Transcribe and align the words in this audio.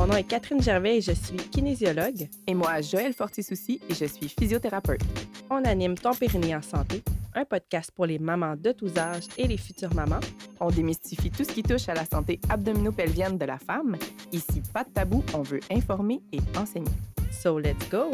Mon 0.00 0.06
nom 0.06 0.16
est 0.16 0.24
Catherine 0.24 0.62
Gervais 0.62 0.96
et 0.96 1.00
je 1.02 1.12
suis 1.12 1.36
kinésiologue. 1.36 2.26
Et 2.46 2.54
moi, 2.54 2.80
Joël 2.80 3.12
Fortisouci 3.12 3.82
et 3.86 3.92
je 3.92 4.06
suis 4.06 4.30
physiothérapeute. 4.30 5.02
On 5.50 5.62
anime 5.62 5.94
Ton 5.94 6.14
Périnée 6.14 6.56
en 6.56 6.62
santé, 6.62 7.02
un 7.34 7.44
podcast 7.44 7.90
pour 7.94 8.06
les 8.06 8.18
mamans 8.18 8.56
de 8.56 8.72
tous 8.72 8.96
âges 8.96 9.26
et 9.36 9.46
les 9.46 9.58
futures 9.58 9.92
mamans. 9.92 10.20
On 10.58 10.70
démystifie 10.70 11.30
tout 11.30 11.44
ce 11.44 11.52
qui 11.52 11.62
touche 11.62 11.86
à 11.90 11.92
la 11.92 12.06
santé 12.06 12.40
abdominopelvienne 12.48 13.36
de 13.36 13.44
la 13.44 13.58
femme. 13.58 13.98
Ici, 14.32 14.62
pas 14.72 14.84
de 14.84 14.88
tabou, 14.88 15.22
on 15.34 15.42
veut 15.42 15.60
informer 15.70 16.22
et 16.32 16.40
enseigner. 16.56 16.88
So 17.30 17.58
let's 17.58 17.86
go! 17.90 18.10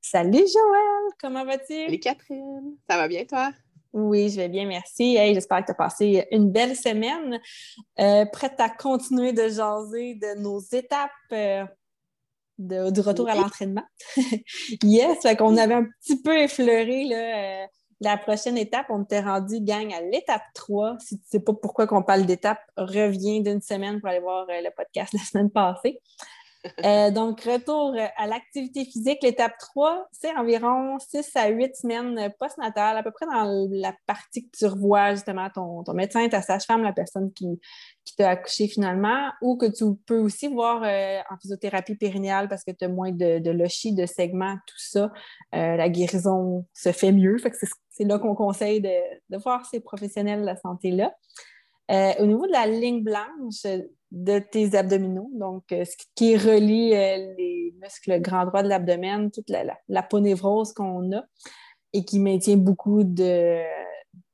Salut 0.00 0.38
Joël, 0.38 1.14
comment 1.20 1.44
vas-tu? 1.44 1.84
Salut 1.84 1.98
Catherine, 1.98 2.76
ça 2.88 2.96
va 2.96 3.08
bien 3.08 3.24
toi? 3.24 3.50
Oui, 3.92 4.28
je 4.28 4.36
vais 4.36 4.48
bien, 4.48 4.66
merci. 4.66 5.16
J'espère 5.16 5.60
que 5.60 5.66
tu 5.66 5.70
as 5.72 5.74
passé 5.74 6.26
une 6.30 6.50
belle 6.50 6.76
semaine. 6.76 7.40
Euh, 7.98 8.26
prête 8.26 8.58
à 8.58 8.68
continuer 8.68 9.32
de 9.32 9.48
jaser 9.48 10.14
de 10.14 10.38
nos 10.40 10.60
étapes 10.60 11.10
euh, 11.32 11.64
du 12.58 13.00
retour 13.00 13.28
à 13.28 13.34
l'entraînement. 13.34 13.84
yes, 14.82 15.22
fait 15.22 15.36
qu'on 15.36 15.56
avait 15.56 15.74
un 15.74 15.86
petit 16.00 16.20
peu 16.20 16.36
effleuré 16.36 17.04
là, 17.04 17.16
euh, 17.16 17.66
la 18.00 18.18
prochaine 18.18 18.58
étape. 18.58 18.86
On 18.90 19.04
était 19.04 19.20
rendu, 19.20 19.60
gang, 19.60 19.92
à 19.94 20.02
l'étape 20.02 20.42
3. 20.54 20.98
Si 21.00 21.16
tu 21.16 21.24
ne 21.24 21.28
sais 21.30 21.40
pas 21.40 21.54
pourquoi 21.54 21.86
qu'on 21.86 22.02
parle 22.02 22.26
d'étape, 22.26 22.60
reviens 22.76 23.40
d'une 23.40 23.62
semaine 23.62 24.00
pour 24.00 24.10
aller 24.10 24.20
voir 24.20 24.46
le 24.48 24.70
podcast 24.76 25.14
la 25.14 25.20
semaine 25.20 25.50
passée. 25.50 25.98
Euh, 26.84 27.10
donc, 27.10 27.42
retour 27.42 27.94
à 28.16 28.26
l'activité 28.26 28.84
physique. 28.84 29.22
L'étape 29.22 29.56
3, 29.58 30.08
c'est 30.10 30.34
environ 30.36 30.98
6 30.98 31.30
à 31.36 31.48
8 31.48 31.76
semaines 31.76 32.32
postnatales, 32.38 32.96
à 32.96 33.02
peu 33.02 33.12
près 33.12 33.26
dans 33.26 33.68
la 33.70 33.94
partie 34.06 34.44
que 34.48 34.56
tu 34.56 34.66
revois 34.66 35.12
justement 35.12 35.48
ton, 35.50 35.84
médecin, 35.94 36.28
ta 36.28 36.42
sage-femme, 36.42 36.82
la 36.82 36.92
personne 36.92 37.32
qui, 37.32 37.60
qui 38.04 38.16
t'a 38.16 38.30
accouché 38.30 38.66
finalement, 38.66 39.30
ou 39.40 39.56
que 39.56 39.66
tu 39.66 39.84
peux 40.06 40.18
aussi 40.18 40.48
voir 40.48 40.82
euh, 40.82 41.20
en 41.30 41.36
physiothérapie 41.38 41.96
périnéale 41.96 42.48
parce 42.48 42.64
que 42.64 42.72
tu 42.72 42.84
as 42.84 42.88
moins 42.88 43.12
de, 43.12 43.38
de 43.38 43.58
de 43.58 44.06
segments, 44.06 44.56
tout 44.66 44.78
ça. 44.78 45.12
Euh, 45.54 45.76
la 45.76 45.88
guérison 45.88 46.66
se 46.74 46.92
fait 46.92 47.12
mieux. 47.12 47.36
c'est 47.90 48.04
là 48.04 48.18
qu'on 48.18 48.34
conseille 48.34 48.80
de, 48.80 49.36
voir 49.36 49.64
ces 49.66 49.80
professionnels 49.80 50.40
de 50.40 50.46
la 50.46 50.56
santé-là. 50.56 51.12
au 52.18 52.26
niveau 52.26 52.46
de 52.46 52.52
la 52.52 52.66
ligne 52.66 53.02
blanche, 53.02 53.64
de 54.10 54.38
tes 54.38 54.74
abdominaux, 54.74 55.30
donc 55.34 55.64
euh, 55.72 55.84
ce 55.84 55.94
qui 56.14 56.36
relie 56.36 56.94
euh, 56.94 57.34
les 57.36 57.74
muscles 57.82 58.20
grand 58.20 58.46
droit 58.46 58.62
de 58.62 58.68
l'abdomen, 58.68 59.30
toute 59.30 59.50
la, 59.50 59.64
la, 59.86 60.02
ponévrose 60.02 60.72
qu'on 60.72 61.12
a 61.12 61.24
et 61.92 62.04
qui 62.04 62.18
maintient 62.18 62.56
beaucoup 62.56 63.04
de, 63.04 63.60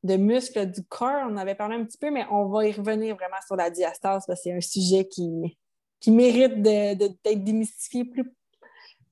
de, 0.04 0.16
muscles 0.16 0.70
du 0.70 0.84
corps. 0.84 1.26
On 1.28 1.36
avait 1.36 1.56
parlé 1.56 1.76
un 1.76 1.84
petit 1.84 1.98
peu, 1.98 2.10
mais 2.10 2.24
on 2.30 2.46
va 2.46 2.66
y 2.66 2.72
revenir 2.72 3.16
vraiment 3.16 3.36
sur 3.44 3.56
la 3.56 3.70
diastase 3.70 4.24
parce 4.26 4.40
que 4.40 4.42
c'est 4.44 4.52
un 4.52 4.60
sujet 4.60 5.08
qui, 5.08 5.58
qui 5.98 6.12
mérite 6.12 6.62
d'être 6.62 7.44
démystifié 7.44 8.04
plus, 8.04 8.32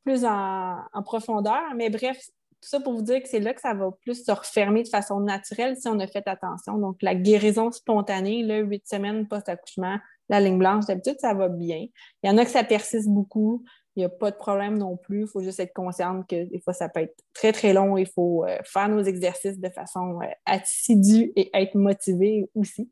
plus 0.04 0.24
en, 0.24 0.76
en, 0.92 1.02
profondeur. 1.02 1.74
Mais 1.74 1.90
bref, 1.90 2.18
tout 2.62 2.68
ça 2.68 2.78
pour 2.78 2.92
vous 2.92 3.02
dire 3.02 3.20
que 3.20 3.28
c'est 3.28 3.40
là 3.40 3.52
que 3.52 3.60
ça 3.60 3.74
va 3.74 3.90
plus 4.02 4.24
se 4.24 4.30
refermer 4.30 4.84
de 4.84 4.88
façon 4.88 5.18
naturelle 5.18 5.76
si 5.76 5.88
on 5.88 5.98
a 5.98 6.06
fait 6.06 6.28
attention. 6.28 6.78
Donc, 6.78 7.02
la 7.02 7.16
guérison 7.16 7.72
spontanée, 7.72 8.44
là, 8.44 8.58
huit 8.58 8.86
semaines 8.86 9.26
post-accouchement, 9.26 9.98
la 10.32 10.40
ligne 10.40 10.58
blanche, 10.58 10.86
d'habitude, 10.86 11.16
ça 11.20 11.34
va 11.34 11.48
bien. 11.48 11.86
Il 12.22 12.30
y 12.30 12.30
en 12.30 12.38
a 12.38 12.44
que 12.44 12.50
ça 12.50 12.64
persiste 12.64 13.08
beaucoup. 13.08 13.64
Il 13.94 14.00
n'y 14.00 14.04
a 14.04 14.08
pas 14.08 14.30
de 14.30 14.36
problème 14.36 14.78
non 14.78 14.96
plus. 14.96 15.22
Il 15.22 15.28
faut 15.28 15.42
juste 15.42 15.60
être 15.60 15.74
consciente 15.74 16.26
que 16.26 16.44
des 16.44 16.58
fois, 16.60 16.72
ça 16.72 16.88
peut 16.88 17.00
être 17.00 17.16
très, 17.34 17.52
très 17.52 17.74
long. 17.74 17.98
Il 17.98 18.06
faut 18.06 18.44
euh, 18.44 18.56
faire 18.64 18.88
nos 18.88 19.02
exercices 19.02 19.60
de 19.60 19.68
façon 19.68 20.18
euh, 20.22 20.26
assidue 20.46 21.32
et 21.36 21.50
être 21.52 21.74
motivé 21.74 22.48
aussi. 22.54 22.90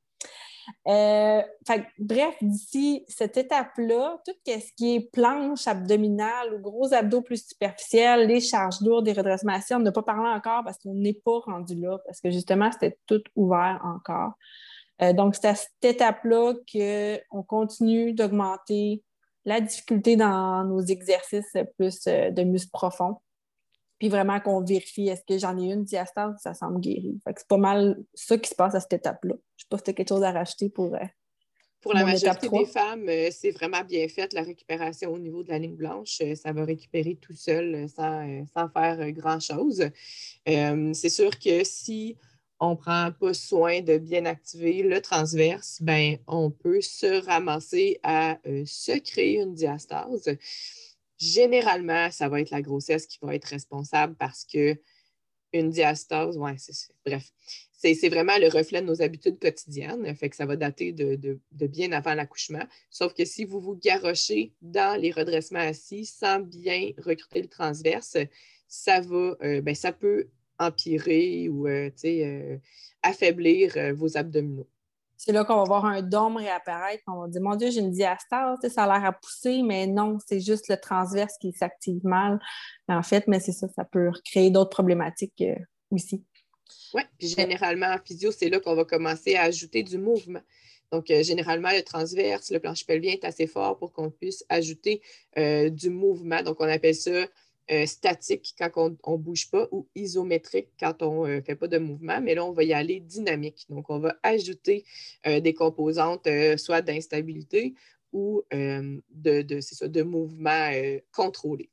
Euh, 0.86 1.40
bref, 1.98 2.34
d'ici 2.42 3.04
cette 3.08 3.36
étape-là, 3.36 4.20
tout 4.24 4.34
ce 4.46 4.72
qui 4.76 4.96
est 4.96 5.10
planche 5.10 5.66
abdominale 5.66 6.54
ou 6.54 6.58
gros 6.60 6.92
abdos 6.92 7.22
plus 7.22 7.48
superficiels, 7.48 8.28
les 8.28 8.40
charges 8.40 8.80
lourdes, 8.82 9.06
les 9.06 9.12
redressements 9.12 9.58
on 9.72 9.78
n'a 9.80 9.92
pas 9.92 10.02
parlé 10.02 10.28
encore 10.28 10.62
parce 10.64 10.78
qu'on 10.78 10.94
n'est 10.94 11.18
pas 11.24 11.38
rendu 11.40 11.74
là, 11.74 11.98
parce 12.06 12.20
que 12.20 12.30
justement, 12.30 12.70
c'était 12.70 12.98
tout 13.06 13.22
ouvert 13.34 13.80
encore. 13.82 14.34
Euh, 15.02 15.12
donc, 15.12 15.34
c'est 15.34 15.48
à 15.48 15.54
cette 15.54 15.84
étape-là 15.84 16.54
qu'on 16.72 17.42
continue 17.42 18.12
d'augmenter 18.12 19.02
la 19.44 19.60
difficulté 19.60 20.16
dans 20.16 20.64
nos 20.64 20.80
exercices 20.80 21.56
plus 21.78 22.06
euh, 22.06 22.30
de 22.30 22.42
muscles 22.42 22.70
profonds. 22.72 23.16
Puis 23.98 24.08
vraiment 24.08 24.40
qu'on 24.40 24.62
vérifie 24.62 25.08
est-ce 25.08 25.24
que 25.26 25.38
j'en 25.38 25.58
ai 25.58 25.72
une 25.72 25.84
diastase, 25.84 26.34
ça 26.40 26.54
semble 26.54 26.80
guéri? 26.80 27.18
c'est 27.26 27.46
pas 27.46 27.58
mal 27.58 28.02
ça 28.14 28.38
qui 28.38 28.48
se 28.48 28.54
passe 28.54 28.74
à 28.74 28.80
cette 28.80 28.94
étape-là. 28.94 29.34
Je 29.56 29.64
sais 29.64 29.68
pas 29.68 29.76
si 29.76 29.84
tu 29.84 29.90
as 29.90 29.92
quelque 29.92 30.08
chose 30.08 30.22
à 30.22 30.32
rajouter 30.32 30.70
pour. 30.70 30.94
Euh, 30.94 31.04
pour 31.82 31.94
la 31.94 32.04
majorité 32.04 32.48
des 32.50 32.66
femmes, 32.66 33.08
c'est 33.30 33.52
vraiment 33.52 33.82
bien 33.84 34.06
fait, 34.06 34.34
la 34.34 34.42
récupération 34.42 35.14
au 35.14 35.18
niveau 35.18 35.42
de 35.42 35.48
la 35.48 35.58
ligne 35.58 35.76
blanche. 35.76 36.20
Ça 36.34 36.52
va 36.52 36.66
récupérer 36.66 37.16
tout 37.16 37.32
seul 37.32 37.88
sans, 37.88 38.44
sans 38.52 38.68
faire 38.68 39.10
grand-chose. 39.12 39.88
c'est 40.44 41.08
sûr 41.08 41.38
que 41.38 41.64
si 41.64 42.18
on 42.60 42.70
ne 42.70 42.76
prend 42.76 43.10
pas 43.12 43.32
soin 43.32 43.80
de 43.80 43.96
bien 43.96 44.26
activer 44.26 44.82
le 44.82 45.00
transverse, 45.00 45.78
ben, 45.80 46.18
on 46.26 46.50
peut 46.50 46.82
se 46.82 47.24
ramasser 47.24 47.98
à 48.02 48.38
euh, 48.46 48.64
se 48.66 48.98
créer 48.98 49.40
une 49.40 49.54
diastase. 49.54 50.36
Généralement, 51.18 52.10
ça 52.10 52.28
va 52.28 52.40
être 52.40 52.50
la 52.50 52.62
grossesse 52.62 53.06
qui 53.06 53.18
va 53.22 53.34
être 53.34 53.46
responsable 53.46 54.14
parce 54.16 54.44
que 54.44 54.78
une 55.52 55.70
diastase, 55.70 56.36
ouais, 56.36 56.56
bref, 57.04 57.32
c'est 57.72 58.08
vraiment 58.08 58.36
le 58.38 58.48
reflet 58.48 58.82
de 58.82 58.86
nos 58.86 59.02
habitudes 59.02 59.38
quotidiennes, 59.40 60.14
fait 60.14 60.28
que 60.28 60.36
ça 60.36 60.46
va 60.46 60.54
dater 60.54 60.92
de, 60.92 61.40
bien 61.66 61.92
avant 61.92 62.14
l'accouchement. 62.14 62.64
Sauf 62.90 63.14
que 63.14 63.24
si 63.24 63.44
vous 63.44 63.58
vous 63.58 63.74
garochez 63.74 64.52
dans 64.60 65.00
les 65.00 65.10
redressements 65.10 65.60
assis 65.60 66.04
sans 66.04 66.40
bien 66.40 66.90
recruter 66.98 67.42
le 67.42 67.48
transverse, 67.48 68.16
ça 68.68 69.00
va, 69.00 69.36
euh, 69.42 69.60
ben, 69.62 69.74
ça 69.74 69.92
peut 69.92 70.28
empirer 70.60 71.48
ou 71.48 71.66
euh, 71.66 71.90
euh, 72.04 72.58
affaiblir 73.02 73.72
euh, 73.76 73.92
vos 73.94 74.16
abdominaux. 74.16 74.68
C'est 75.16 75.32
là 75.32 75.44
qu'on 75.44 75.56
va 75.56 75.64
voir 75.64 75.84
un 75.84 76.00
dôme 76.00 76.36
réapparaître. 76.36 77.02
On 77.06 77.22
va 77.22 77.28
dire 77.28 77.42
Mon 77.42 77.56
Dieu, 77.56 77.70
j'ai 77.70 77.80
une 77.80 77.90
diastase, 77.90 78.58
ça 78.68 78.84
a 78.84 78.86
l'air 78.86 79.06
à 79.06 79.12
pousser, 79.12 79.62
mais 79.62 79.86
non, 79.86 80.18
c'est 80.24 80.40
juste 80.40 80.68
le 80.68 80.76
transverse 80.78 81.36
qui 81.38 81.52
s'active 81.52 82.00
mal. 82.04 82.38
En 82.88 83.02
fait, 83.02 83.26
mais 83.26 83.40
c'est 83.40 83.52
ça, 83.52 83.68
ça 83.68 83.84
peut 83.84 84.10
créer 84.24 84.50
d'autres 84.50 84.70
problématiques 84.70 85.42
aussi. 85.90 86.24
Oui, 86.94 87.02
puis 87.18 87.28
généralement, 87.28 87.88
en 87.88 87.98
physio, 87.98 88.32
c'est 88.32 88.48
là 88.48 88.60
qu'on 88.60 88.74
va 88.74 88.84
commencer 88.84 89.36
à 89.36 89.42
ajouter 89.42 89.82
du 89.82 89.98
mouvement. 89.98 90.40
Donc, 90.90 91.06
généralement, 91.06 91.70
le 91.70 91.82
transverse, 91.82 92.50
le 92.50 92.58
plancher 92.58 92.84
pelvien 92.86 93.12
est 93.12 93.24
assez 93.24 93.46
fort 93.46 93.76
pour 93.76 93.92
qu'on 93.92 94.10
puisse 94.10 94.44
ajouter 94.48 95.02
du 95.36 95.90
mouvement. 95.90 96.42
Donc, 96.42 96.56
on 96.60 96.68
appelle 96.68 96.94
ça 96.94 97.26
euh, 97.70 97.86
statique 97.86 98.54
quand 98.58 98.96
on 99.04 99.12
ne 99.12 99.16
bouge 99.16 99.50
pas 99.50 99.68
ou 99.70 99.86
isométrique 99.94 100.70
quand 100.80 101.02
on 101.02 101.24
ne 101.24 101.38
euh, 101.38 101.42
fait 101.42 101.54
pas 101.54 101.68
de 101.68 101.78
mouvement, 101.78 102.20
mais 102.20 102.34
là, 102.34 102.44
on 102.44 102.52
va 102.52 102.64
y 102.64 102.72
aller 102.72 102.98
dynamique. 102.98 103.66
Donc, 103.68 103.90
on 103.90 104.00
va 104.00 104.16
ajouter 104.24 104.84
euh, 105.26 105.38
des 105.40 105.54
composantes 105.54 106.28
soit 106.56 106.82
d'instabilité 106.82 107.74
ou 108.12 108.42
de, 108.50 109.02
de, 109.12 109.86
de 109.86 110.02
mouvement 110.02 110.72
contrôlé. 111.12 111.70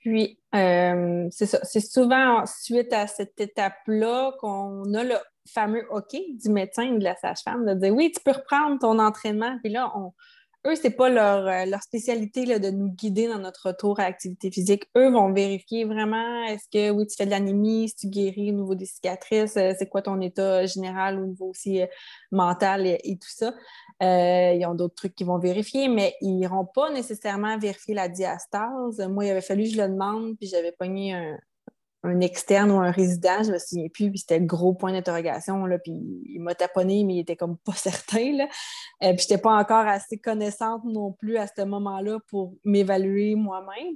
Puis, 0.00 0.40
c'est 0.52 1.46
ça. 1.46 1.60
C'est 1.62 1.80
souvent 1.80 2.44
suite 2.44 2.92
à 2.92 3.06
cette 3.06 3.40
étape-là 3.40 4.32
qu'on 4.40 4.92
a 4.94 5.04
le 5.04 5.14
fameux 5.46 5.86
OK 5.92 6.16
du 6.28 6.48
médecin 6.48 6.88
ou 6.88 6.98
de 6.98 7.04
la 7.04 7.14
sage-femme 7.14 7.66
de 7.66 7.74
dire 7.74 7.94
oui, 7.94 8.10
tu 8.10 8.20
peux 8.20 8.32
reprendre 8.32 8.80
ton 8.80 8.98
entraînement. 8.98 9.58
Puis 9.62 9.72
là, 9.72 9.92
on, 9.96 10.12
eux, 10.66 10.74
c'est 10.74 10.90
pas 10.90 11.08
leur, 11.08 11.46
euh, 11.46 11.64
leur 11.64 11.82
spécialité 11.82 12.44
là, 12.44 12.58
de 12.58 12.70
nous 12.70 12.88
guider 12.88 13.28
dans 13.28 13.38
notre 13.38 13.68
retour 13.68 13.98
à 13.98 14.04
l'activité 14.04 14.50
physique. 14.50 14.84
Eux 14.96 15.10
vont 15.10 15.32
vérifier 15.32 15.84
vraiment 15.84 16.44
est-ce 16.44 16.68
que 16.70 16.90
oui, 16.90 17.06
tu 17.06 17.16
fais 17.16 17.26
de 17.26 17.30
l'anémie, 17.30 17.88
si 17.88 17.96
tu 17.96 18.08
guéris 18.08 18.50
au 18.50 18.54
niveau 18.54 18.74
des 18.74 18.86
cicatrices, 18.86 19.56
euh, 19.56 19.72
c'est 19.78 19.88
quoi 19.88 20.02
ton 20.02 20.20
état 20.20 20.66
général 20.66 21.18
au 21.20 21.26
niveau 21.26 21.46
aussi 21.46 21.82
euh, 21.82 21.86
mental 22.30 22.86
et, 22.86 23.18
tout 23.20 23.28
ça. 23.28 23.54
Ils 24.02 24.64
ont 24.66 24.74
d'autres 24.74 24.94
trucs 24.94 25.14
qu'ils 25.14 25.26
vont 25.26 25.38
vérifier, 25.38 25.88
mais 25.88 26.14
ils 26.20 26.36
n'iront 26.36 26.64
pas 26.64 26.90
nécessairement 26.90 27.58
vérifier 27.58 27.94
la 27.94 28.08
diastase. 28.08 28.98
Moi, 29.10 29.26
il 29.26 29.30
avait 29.30 29.40
fallu 29.42 29.64
que 29.64 29.70
je 29.70 29.82
le 29.82 29.88
demande, 29.88 30.36
puis 30.38 30.48
j'avais 30.48 30.72
pogné 30.72 31.12
un, 31.14 31.38
un 32.02 32.20
externe 32.20 32.70
ou 32.70 32.80
un 32.80 32.90
résident, 32.90 33.42
je 33.42 33.52
me 33.52 33.58
souviens 33.58 33.88
plus, 33.92 34.10
puis 34.10 34.18
c'était 34.18 34.38
le 34.38 34.46
gros 34.46 34.72
point 34.72 34.92
d'interrogation, 34.92 35.64
puis 35.82 35.92
il 36.26 36.40
m'a 36.40 36.54
taponné, 36.54 37.04
mais 37.04 37.16
il 37.16 37.18
était 37.20 37.36
comme 37.36 37.58
pas 37.58 37.72
certain, 37.76 38.32
là. 38.32 38.48
Euh, 39.02 39.12
puis 39.14 39.26
j'étais 39.28 39.38
pas 39.38 39.52
encore 39.52 39.86
assez 39.86 40.18
connaissante 40.18 40.82
non 40.84 41.12
plus 41.12 41.36
à 41.36 41.46
ce 41.46 41.62
moment-là 41.64 42.18
pour 42.28 42.54
m'évaluer 42.64 43.34
moi-même. 43.34 43.94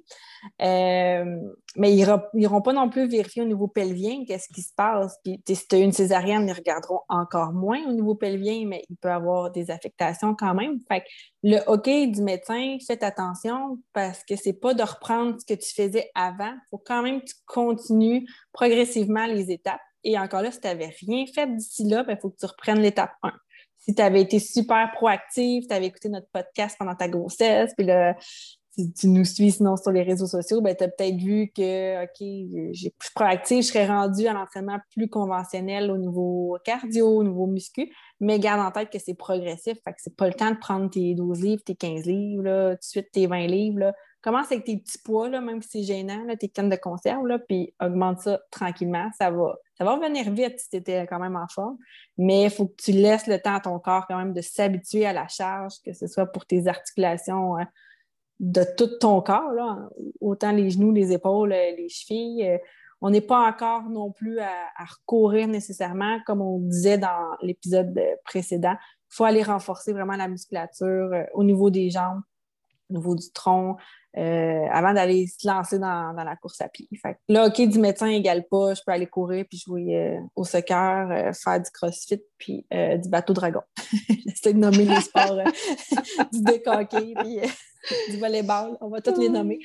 Euh, 0.63 1.41
mais 1.77 1.95
ils 1.95 2.07
n'iront 2.35 2.63
pas 2.63 2.73
non 2.73 2.89
plus 2.89 3.07
vérifier 3.07 3.43
au 3.43 3.47
niveau 3.47 3.69
pelvien 3.69 4.25
qu'est-ce 4.27 4.49
qui 4.49 4.63
se 4.63 4.73
passe. 4.75 5.19
Puis 5.25 5.43
si 5.47 5.69
tu 5.69 5.75
as 5.75 5.79
une 5.79 5.93
césarienne, 5.93 6.47
ils 6.49 6.53
regarderont 6.53 7.01
encore 7.09 7.53
moins 7.53 7.81
au 7.87 7.93
niveau 7.93 8.15
pelvien, 8.15 8.65
mais 8.67 8.83
il 8.89 8.97
peut 8.97 9.11
avoir 9.11 9.51
des 9.51 9.71
affectations 9.71 10.35
quand 10.35 10.55
même. 10.55 10.79
Fait 10.89 11.01
que 11.01 11.07
le 11.43 11.59
OK 11.67 11.89
du 12.11 12.23
médecin, 12.23 12.77
faites 12.87 13.03
attention 13.03 13.79
parce 13.93 14.25
que 14.25 14.37
c'est 14.37 14.55
pas 14.55 14.73
de 14.73 14.83
reprendre 14.83 15.37
ce 15.39 15.45
que 15.45 15.59
tu 15.59 15.75
faisais 15.75 16.11
avant. 16.15 16.53
Il 16.53 16.69
faut 16.71 16.83
quand 16.85 17.03
même 17.03 17.21
que 17.21 17.27
tu 17.27 17.35
continues 17.47 17.94
progressivement 18.53 19.27
les 19.27 19.51
étapes. 19.51 19.81
Et 20.03 20.19
encore 20.19 20.43
là, 20.43 20.51
si 20.51 20.61
tu 20.61 20.67
n'avais 20.67 20.95
rien 21.07 21.25
fait 21.35 21.47
d'ici 21.47 21.85
là, 21.85 22.01
il 22.01 22.07
ben, 22.07 22.19
faut 22.21 22.31
que 22.31 22.37
tu 22.39 22.47
reprennes 22.47 22.81
l'étape 22.81 23.13
1. 23.23 23.33
si 23.79 23.95
tu 23.95 24.03
avais 24.03 24.21
été 24.21 24.39
super 24.39 24.91
proactive, 24.93 25.67
tu 25.67 25.75
avais 25.75 25.87
écouté 25.87 26.09
notre 26.09 26.29
podcast 26.33 26.77
pendant 26.79 26.95
ta 26.95 27.09
grossesse, 27.09 27.73
puis 27.77 27.87
là, 27.87 28.17
si 28.77 28.93
tu 28.93 29.09
nous 29.09 29.25
suis 29.25 29.53
sinon 29.53 29.77
sur 29.77 29.93
les 29.93 30.03
réseaux 30.03 30.27
sociaux, 30.27 30.61
ben, 30.61 30.75
tu 30.75 30.83
as 30.83 30.89
peut-être 30.89 31.17
vu 31.17 31.53
que, 31.55 32.05
OK, 32.05 32.73
j'ai 32.73 32.91
plus 32.91 33.11
proactive, 33.15 33.63
je 33.63 33.69
serais 33.69 33.87
rendue 33.87 34.27
à 34.27 34.33
l'entraînement 34.33 34.79
plus 34.91 35.09
conventionnel 35.09 35.91
au 35.93 35.97
niveau 35.97 36.59
cardio, 36.65 37.07
au 37.07 37.23
niveau 37.23 37.47
muscu, 37.47 37.93
mais 38.19 38.41
garde 38.41 38.61
en 38.61 38.73
tête 38.73 38.91
que 38.91 38.99
c'est 38.99 39.15
progressif, 39.15 39.79
fait 39.85 39.93
que 39.93 39.99
c'est 39.99 40.17
pas 40.17 40.27
le 40.27 40.35
temps 40.35 40.51
de 40.51 40.57
prendre 40.57 40.91
tes 40.91 41.15
12 41.15 41.41
livres, 41.41 41.63
tes 41.65 41.77
15 41.77 42.05
livres, 42.07 42.43
là, 42.43 42.71
tout 42.73 42.81
de 42.81 42.85
suite 42.85 43.13
tes 43.13 43.27
20 43.29 43.47
livres. 43.47 43.79
Là. 43.79 43.95
Commence 44.23 44.51
avec 44.51 44.65
tes 44.65 44.79
petits 44.79 44.99
poids, 44.99 45.29
là, 45.29 45.41
même 45.41 45.63
si 45.63 45.69
c'est 45.69 45.83
gênant, 45.95 46.25
là, 46.25 46.37
tes 46.37 46.49
cannes 46.49 46.71
de 46.71 46.77
conserve, 46.77 47.27
là, 47.27 47.39
puis 47.39 47.75
augmente 47.81 48.21
ça 48.21 48.41
tranquillement. 48.51 49.09
Ça 49.19 49.31
va, 49.31 49.55
ça 49.79 49.85
va 49.85 49.95
revenir 49.95 50.33
vite 50.33 50.59
si 50.59 50.71
tu 50.71 50.77
étais 50.79 51.07
quand 51.07 51.21
même 51.21 51.37
en 51.37 51.47
forme, 51.47 51.77
mais 52.19 52.45
il 52.45 52.51
faut 52.51 52.67
que 52.67 52.83
tu 52.83 52.91
laisses 52.91 53.29
le 53.29 53.39
temps 53.39 53.55
à 53.55 53.61
ton 53.61 53.79
corps 53.79 54.07
quand 54.09 54.17
même 54.17 54.33
de 54.33 54.41
s'habituer 54.41 55.07
à 55.07 55.13
la 55.13 55.29
charge, 55.29 55.75
que 55.85 55.93
ce 55.93 56.09
soit 56.09 56.27
pour 56.27 56.45
tes 56.45 56.67
articulations 56.67 57.57
hein, 57.57 57.69
de 58.41 58.65
tout 58.77 58.99
ton 58.99 59.21
corps, 59.21 59.53
là, 59.53 59.89
autant 60.21 60.53
les 60.53 60.71
genoux, 60.71 60.93
les 60.93 61.13
épaules, 61.13 61.51
les 61.51 61.89
chevilles. 61.89 62.49
Euh, 62.49 62.59
on 63.01 63.11
n'est 63.11 63.21
pas 63.21 63.47
encore 63.47 63.83
non 63.91 64.11
plus 64.11 64.41
à, 64.41 64.51
recourir 64.89 65.47
nécessairement, 65.47 66.21
comme 66.27 66.41
on 66.41 66.59
disait 66.59 66.99
dans 66.99 67.37
l'épisode 67.43 68.01
précédent. 68.25 68.77
Il 69.11 69.17
faut 69.17 69.25
aller 69.25 69.43
renforcer 69.43 69.93
vraiment 69.93 70.17
la 70.17 70.29
musculature 70.29 71.11
euh, 71.13 71.25
au 71.35 71.45
niveau 71.45 71.71
des 71.71 71.91
jambes, 71.91 72.23
au 72.91 72.95
niveau 72.95 73.15
du 73.15 73.31
tronc, 73.33 73.77
euh, 74.17 74.67
avant 74.71 74.93
d'aller 74.93 75.27
se 75.27 75.45
lancer 75.45 75.77
dans, 75.81 76.13
la 76.13 76.37
course 76.37 76.61
à 76.61 76.69
pied. 76.69 76.89
Fait 77.03 77.17
là, 77.29 77.47
OK, 77.49 77.61
du 77.61 77.81
médecin 77.81 78.07
égale 78.07 78.45
pas, 78.49 78.75
je 78.75 78.81
peux 78.87 78.93
aller 78.93 79.09
courir 79.09 79.45
puis 79.49 79.59
jouer 79.59 79.97
euh, 79.97 80.21
au 80.37 80.45
soccer, 80.45 81.11
euh, 81.11 81.33
faire 81.33 81.61
du 81.61 81.71
crossfit 81.73 82.23
puis 82.39 82.65
du 82.71 83.09
bateau 83.09 83.33
dragon. 83.33 83.63
J'essaie 84.27 84.53
de 84.53 84.59
nommer 84.59 84.85
les 84.85 85.01
sports 85.01 85.37
du 86.33 86.43
décoqué 86.43 87.15
puis 87.19 87.41
du 88.11 88.17
volleyball. 88.19 88.77
On 88.81 88.89
va 88.89 89.01
tous 89.01 89.19
les 89.21 89.29
nommer. 89.29 89.59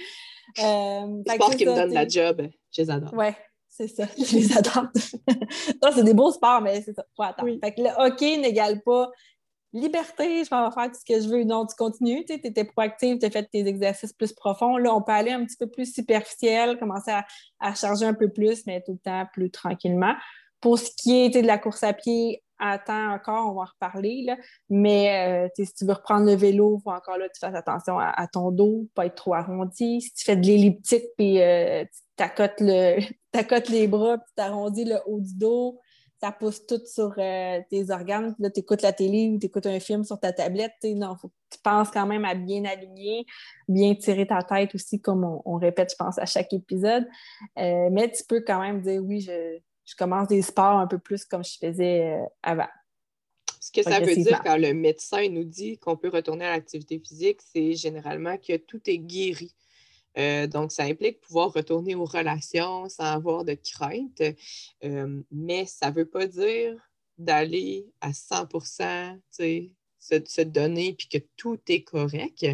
les 0.57 1.33
sports 1.33 1.55
qui 1.55 1.65
me 1.65 1.75
donnent 1.75 1.93
la 1.93 2.07
job, 2.07 2.47
je 2.71 2.81
les 2.81 2.89
adore. 2.89 3.13
Ouais, 3.13 3.35
c'est 3.67 3.87
ça, 3.87 4.05
je 4.17 4.35
les 4.35 4.57
adore. 4.57 4.87
non, 5.83 5.89
c'est 5.93 6.03
des 6.03 6.13
beaux 6.13 6.31
sports, 6.31 6.61
mais 6.61 6.81
c'est 6.81 6.93
ça, 6.93 7.05
faut 7.15 7.23
attendre. 7.23 7.51
Fait 7.63 7.73
que 7.73 7.81
le 7.81 7.89
hockey 7.97 8.37
n'égale 8.37 8.81
pas 8.81 9.09
liberté, 9.73 10.43
je 10.43 10.49
vais 10.49 10.71
faire 10.71 10.91
tout 10.91 10.99
ce 10.99 11.05
que 11.05 11.21
je 11.21 11.29
veux. 11.29 11.43
Non, 11.43 11.65
tu 11.65 11.75
continues, 11.75 12.25
tu 12.25 12.33
étais 12.33 12.63
proactive, 12.63 13.19
tu 13.19 13.25
as 13.25 13.29
fait 13.29 13.43
tes 13.43 13.67
exercices 13.67 14.13
plus 14.13 14.33
profonds. 14.33 14.77
Là, 14.77 14.93
on 14.93 15.01
peut 15.01 15.11
aller 15.11 15.31
un 15.31 15.45
petit 15.45 15.57
peu 15.57 15.67
plus 15.67 15.93
superficiel, 15.93 16.79
commencer 16.79 17.11
à, 17.59 17.73
charger 17.75 18.05
un 18.05 18.13
peu 18.13 18.29
plus, 18.29 18.65
mais 18.65 18.81
tout 18.81 18.93
le 18.93 18.99
temps 18.99 19.25
plus 19.31 19.51
tranquillement. 19.51 20.15
Pour 20.61 20.77
ce 20.79 20.89
qui 20.97 21.25
est 21.25 21.29
de 21.29 21.45
la 21.45 21.57
course 21.57 21.83
à 21.83 21.93
pied, 21.93 22.43
attends 22.59 23.13
encore, 23.13 23.51
on 23.51 23.53
va 23.55 23.61
en 23.61 23.65
reparler. 23.65 24.23
Là. 24.25 24.37
Mais 24.69 25.45
euh, 25.45 25.49
si 25.55 25.73
tu 25.73 25.85
veux 25.85 25.93
reprendre 25.93 26.25
le 26.25 26.35
vélo, 26.35 26.77
il 26.79 26.83
faut 26.83 26.91
encore 26.91 27.17
là 27.17 27.27
tu 27.29 27.39
fasses 27.39 27.55
attention 27.55 27.97
à, 27.97 28.27
ton 28.27 28.51
dos, 28.51 28.87
pas 28.93 29.05
être 29.05 29.15
trop 29.15 29.33
arrondi. 29.33 30.01
Si 30.01 30.13
tu 30.13 30.25
fais 30.25 30.35
de 30.35 30.45
l'elliptique 30.45 31.05
puis 31.17 31.41
euh, 31.41 31.83
tu 31.85 32.01
t'accotes, 32.15 32.59
le, 32.59 32.99
les 33.69 33.87
bras 33.87 34.17
puis 34.17 34.27
tu 34.27 34.35
t'arrondis 34.35 34.85
le 34.85 34.97
haut 35.05 35.19
du 35.19 35.35
dos, 35.35 35.79
ça 36.21 36.33
pousse 36.33 36.65
tout 36.67 36.81
sur 36.85 37.13
euh, 37.17 37.61
tes 37.69 37.91
organes. 37.91 38.35
Là, 38.39 38.49
tu 38.49 38.59
écoutes 38.59 38.81
la 38.81 38.91
télé 38.91 39.29
ou 39.29 39.39
tu 39.39 39.45
écoutes 39.45 39.65
un 39.65 39.79
film 39.79 40.03
sur 40.03 40.19
ta 40.19 40.33
tablette. 40.33 40.73
Non, 40.83 41.15
faut 41.15 41.29
que 41.29 41.33
tu 41.49 41.59
penses 41.63 41.89
quand 41.91 42.05
même 42.05 42.25
à 42.25 42.35
bien 42.35 42.65
aligner, 42.65 43.25
bien 43.69 43.95
tirer 43.95 44.27
ta 44.27 44.43
tête 44.43 44.75
aussi, 44.75 44.99
comme 44.99 45.23
on, 45.45 45.55
répète, 45.55 45.91
je 45.91 45.95
pense, 45.95 46.19
à 46.19 46.25
chaque 46.25 46.51
épisode. 46.51 47.07
Mais 47.55 48.11
tu 48.11 48.25
peux 48.27 48.41
quand 48.41 48.59
même 48.59 48.81
dire 48.81 49.01
oui, 49.01 49.21
je, 49.21 49.59
commence 49.95 50.27
des 50.27 50.41
sports 50.41 50.77
un 50.77 50.87
peu 50.87 50.99
plus 50.99 51.25
comme 51.25 51.43
je 51.43 51.57
faisais 51.57 52.13
euh, 52.13 52.25
avant. 52.43 52.67
Ce 53.59 53.71
que 53.71 53.83
ça 53.83 53.99
veut 53.99 54.15
dire 54.15 54.41
quand 54.43 54.57
le 54.57 54.73
médecin 54.73 55.27
nous 55.29 55.43
dit 55.43 55.77
qu'on 55.77 55.97
peut 55.97 56.09
retourner 56.09 56.45
à 56.45 56.51
l'activité 56.51 56.99
physique, 56.99 57.39
c'est 57.41 57.73
généralement 57.73 58.37
que 58.37 58.55
tout 58.57 58.81
est 58.87 58.97
guéri. 58.97 59.53
Euh, 60.17 60.47
donc, 60.47 60.71
ça 60.71 60.83
implique 60.83 61.21
pouvoir 61.21 61.53
retourner 61.53 61.95
aux 61.95 62.05
relations 62.05 62.89
sans 62.89 63.05
avoir 63.05 63.45
de 63.45 63.53
crainte, 63.53 64.21
euh, 64.83 65.21
mais 65.31 65.65
ça 65.65 65.91
ne 65.91 65.95
veut 65.95 66.09
pas 66.09 66.25
dire 66.25 66.75
d'aller 67.17 67.85
à 68.01 68.13
100 68.13 68.47
se, 69.29 69.67
se 69.99 70.41
donner 70.41 70.93
puis 70.93 71.09
que 71.09 71.17
tout 71.35 71.59
est 71.67 71.83
correct. 71.83 72.45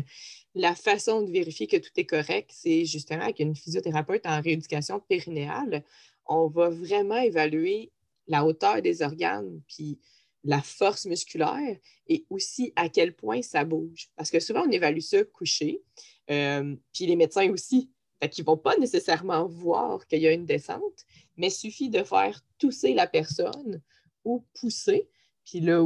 La 0.53 0.75
façon 0.75 1.21
de 1.21 1.31
vérifier 1.31 1.67
que 1.67 1.77
tout 1.77 1.91
est 1.97 2.05
correct, 2.05 2.51
c'est 2.53 2.85
justement 2.85 3.23
avec 3.23 3.39
une 3.39 3.55
physiothérapeute 3.55 4.25
en 4.25 4.41
rééducation 4.41 4.99
périnéale. 4.99 5.83
On 6.25 6.47
va 6.47 6.69
vraiment 6.69 7.17
évaluer 7.17 7.91
la 8.27 8.45
hauteur 8.45 8.81
des 8.81 9.01
organes, 9.01 9.61
puis 9.67 9.99
la 10.43 10.61
force 10.61 11.05
musculaire 11.05 11.77
et 12.07 12.25
aussi 12.29 12.71
à 12.75 12.87
quel 12.89 13.15
point 13.15 13.41
ça 13.41 13.63
bouge. 13.63 14.09
Parce 14.15 14.29
que 14.29 14.39
souvent, 14.39 14.63
on 14.67 14.71
évalue 14.71 14.99
ça 14.99 15.23
couché, 15.23 15.81
euh, 16.29 16.75
puis 16.93 17.05
les 17.07 17.15
médecins 17.15 17.49
aussi. 17.51 17.89
qui 18.31 18.41
ne 18.41 18.45
vont 18.45 18.57
pas 18.57 18.75
nécessairement 18.77 19.45
voir 19.45 20.07
qu'il 20.07 20.21
y 20.21 20.27
a 20.27 20.31
une 20.31 20.47
descente, 20.47 21.05
mais 21.37 21.47
il 21.47 21.51
suffit 21.51 21.89
de 21.89 22.01
faire 22.03 22.41
tousser 22.57 22.93
la 22.93 23.05
personne 23.05 23.81
ou 24.23 24.43
pousser. 24.59 25.07
Puis 25.45 25.59
là, 25.59 25.83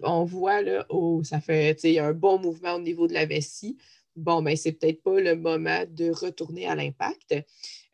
on 0.00 0.24
voit, 0.24 0.62
là, 0.62 0.86
oh, 0.88 1.22
ça 1.24 1.40
fait 1.40 1.98
un 1.98 2.14
bon 2.14 2.38
mouvement 2.38 2.74
au 2.74 2.80
niveau 2.80 3.06
de 3.06 3.12
la 3.12 3.26
vessie. 3.26 3.76
Bon, 4.16 4.40
mais 4.40 4.52
ben, 4.52 4.56
c'est 4.56 4.72
peut-être 4.72 5.02
pas 5.02 5.20
le 5.20 5.36
moment 5.36 5.84
de 5.88 6.10
retourner 6.10 6.66
à 6.66 6.74
l'impact. 6.74 7.34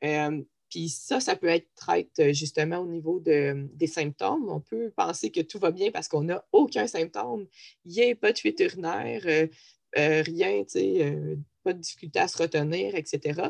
Euh, 0.04 0.42
puis 0.70 0.88
ça, 0.88 1.20
ça 1.20 1.36
peut 1.36 1.48
être 1.48 1.68
traite 1.74 2.32
justement 2.32 2.78
au 2.78 2.86
niveau 2.86 3.20
des 3.20 3.86
symptômes. 3.86 4.48
On 4.48 4.60
peut 4.60 4.92
penser 4.96 5.30
que 5.30 5.40
tout 5.40 5.58
va 5.58 5.72
bien 5.72 5.90
parce 5.90 6.08
qu'on 6.08 6.22
n'a 6.22 6.44
aucun 6.52 6.86
symptôme. 6.86 7.46
Il 7.84 7.92
n'y 7.92 8.10
a 8.10 8.14
pas 8.14 8.32
de 8.32 8.38
fuite 8.38 8.60
urinaire, 8.60 9.22
euh, 9.26 10.22
rien, 10.22 10.62
tu 10.64 10.80
sais, 10.80 11.16
pas 11.62 11.72
de 11.72 11.80
difficulté 11.80 12.18
à 12.20 12.28
se 12.28 12.38
retenir, 12.38 12.94
etc. 12.94 13.42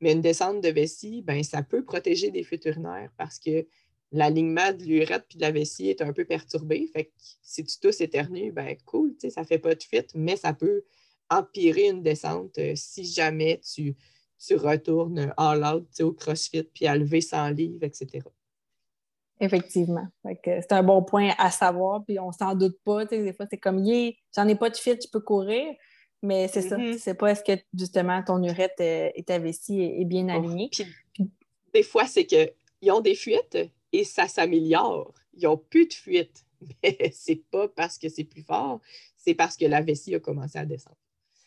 Mais 0.00 0.12
une 0.12 0.20
descente 0.20 0.62
de 0.62 0.68
vessie, 0.68 1.22
ben, 1.22 1.42
ça 1.42 1.62
peut 1.62 1.84
protéger 1.84 2.30
des 2.30 2.44
fuites 2.44 2.64
urinaires 2.66 3.10
parce 3.16 3.38
que 3.38 3.66
l'alignement 4.12 4.72
de 4.72 4.84
l'urètre 4.84 5.26
puis 5.28 5.38
de 5.38 5.42
la 5.42 5.50
vessie 5.50 5.88
est 5.88 6.02
un 6.02 6.12
peu 6.12 6.24
perturbé. 6.24 6.88
Fait 6.92 7.06
que 7.06 7.10
si 7.42 7.64
tu 7.64 7.78
tousses 7.78 8.00
éternues, 8.00 8.52
ben 8.52 8.76
cool, 8.84 9.14
ça 9.30 9.42
ne 9.42 9.46
fait 9.46 9.58
pas 9.58 9.74
de 9.74 9.82
fuite, 9.82 10.10
mais 10.14 10.36
ça 10.36 10.52
peut 10.52 10.84
empirer 11.28 11.88
une 11.88 12.02
descente 12.02 12.56
euh, 12.58 12.74
si 12.76 13.04
jamais 13.04 13.60
tu, 13.60 13.96
tu 14.38 14.56
retournes 14.56 15.32
all 15.36 15.64
out 15.64 16.00
au 16.00 16.12
CrossFit 16.12 16.64
puis 16.64 16.86
à 16.86 16.96
lever 16.96 17.20
100 17.20 17.50
livres, 17.50 17.84
etc. 17.84 18.20
Effectivement. 19.40 20.06
C'est 20.44 20.72
un 20.72 20.82
bon 20.82 21.02
point 21.02 21.32
à 21.38 21.50
savoir, 21.50 22.04
puis 22.04 22.18
on 22.18 22.32
s'en 22.32 22.54
doute 22.54 22.78
pas. 22.84 23.04
Des 23.04 23.32
fois, 23.32 23.46
c'est 23.50 23.58
comme, 23.58 23.84
j'en 23.84 24.48
ai 24.48 24.54
pas 24.54 24.70
de 24.70 24.76
fit, 24.76 24.98
je 25.02 25.08
peux 25.10 25.20
courir. 25.20 25.74
Mais 26.22 26.48
c'est 26.48 26.62
ça. 26.62 26.76
Mm-hmm. 26.76 26.98
C'est 26.98 27.14
pas 27.14 27.32
est-ce 27.32 27.44
que 27.44 27.62
justement 27.74 28.22
ton 28.22 28.42
urette 28.42 28.80
euh, 28.80 29.10
est 29.14 29.28
ta 29.28 29.38
vessie 29.38 29.82
est, 29.82 30.04
bien 30.06 30.26
oh, 30.28 30.38
alignée? 30.38 30.70
des 31.74 31.82
fois, 31.82 32.06
c'est 32.06 32.24
qu'ils 32.24 32.90
ont 32.90 33.00
des 33.00 33.14
fuites 33.14 33.58
et 33.92 34.04
ça 34.04 34.26
s'améliore. 34.26 35.12
Ils 35.34 35.44
n'ont 35.44 35.58
plus 35.58 35.86
de 35.86 35.92
fuites. 35.92 36.44
Mais 36.82 37.12
c'est 37.12 37.44
pas 37.50 37.68
parce 37.68 37.98
que 37.98 38.08
c'est 38.08 38.24
plus 38.24 38.42
fort, 38.42 38.80
c'est 39.16 39.34
parce 39.34 39.56
que 39.56 39.66
la 39.66 39.82
vessie 39.82 40.14
a 40.14 40.20
commencé 40.20 40.58
à 40.58 40.64
descendre. 40.64 40.96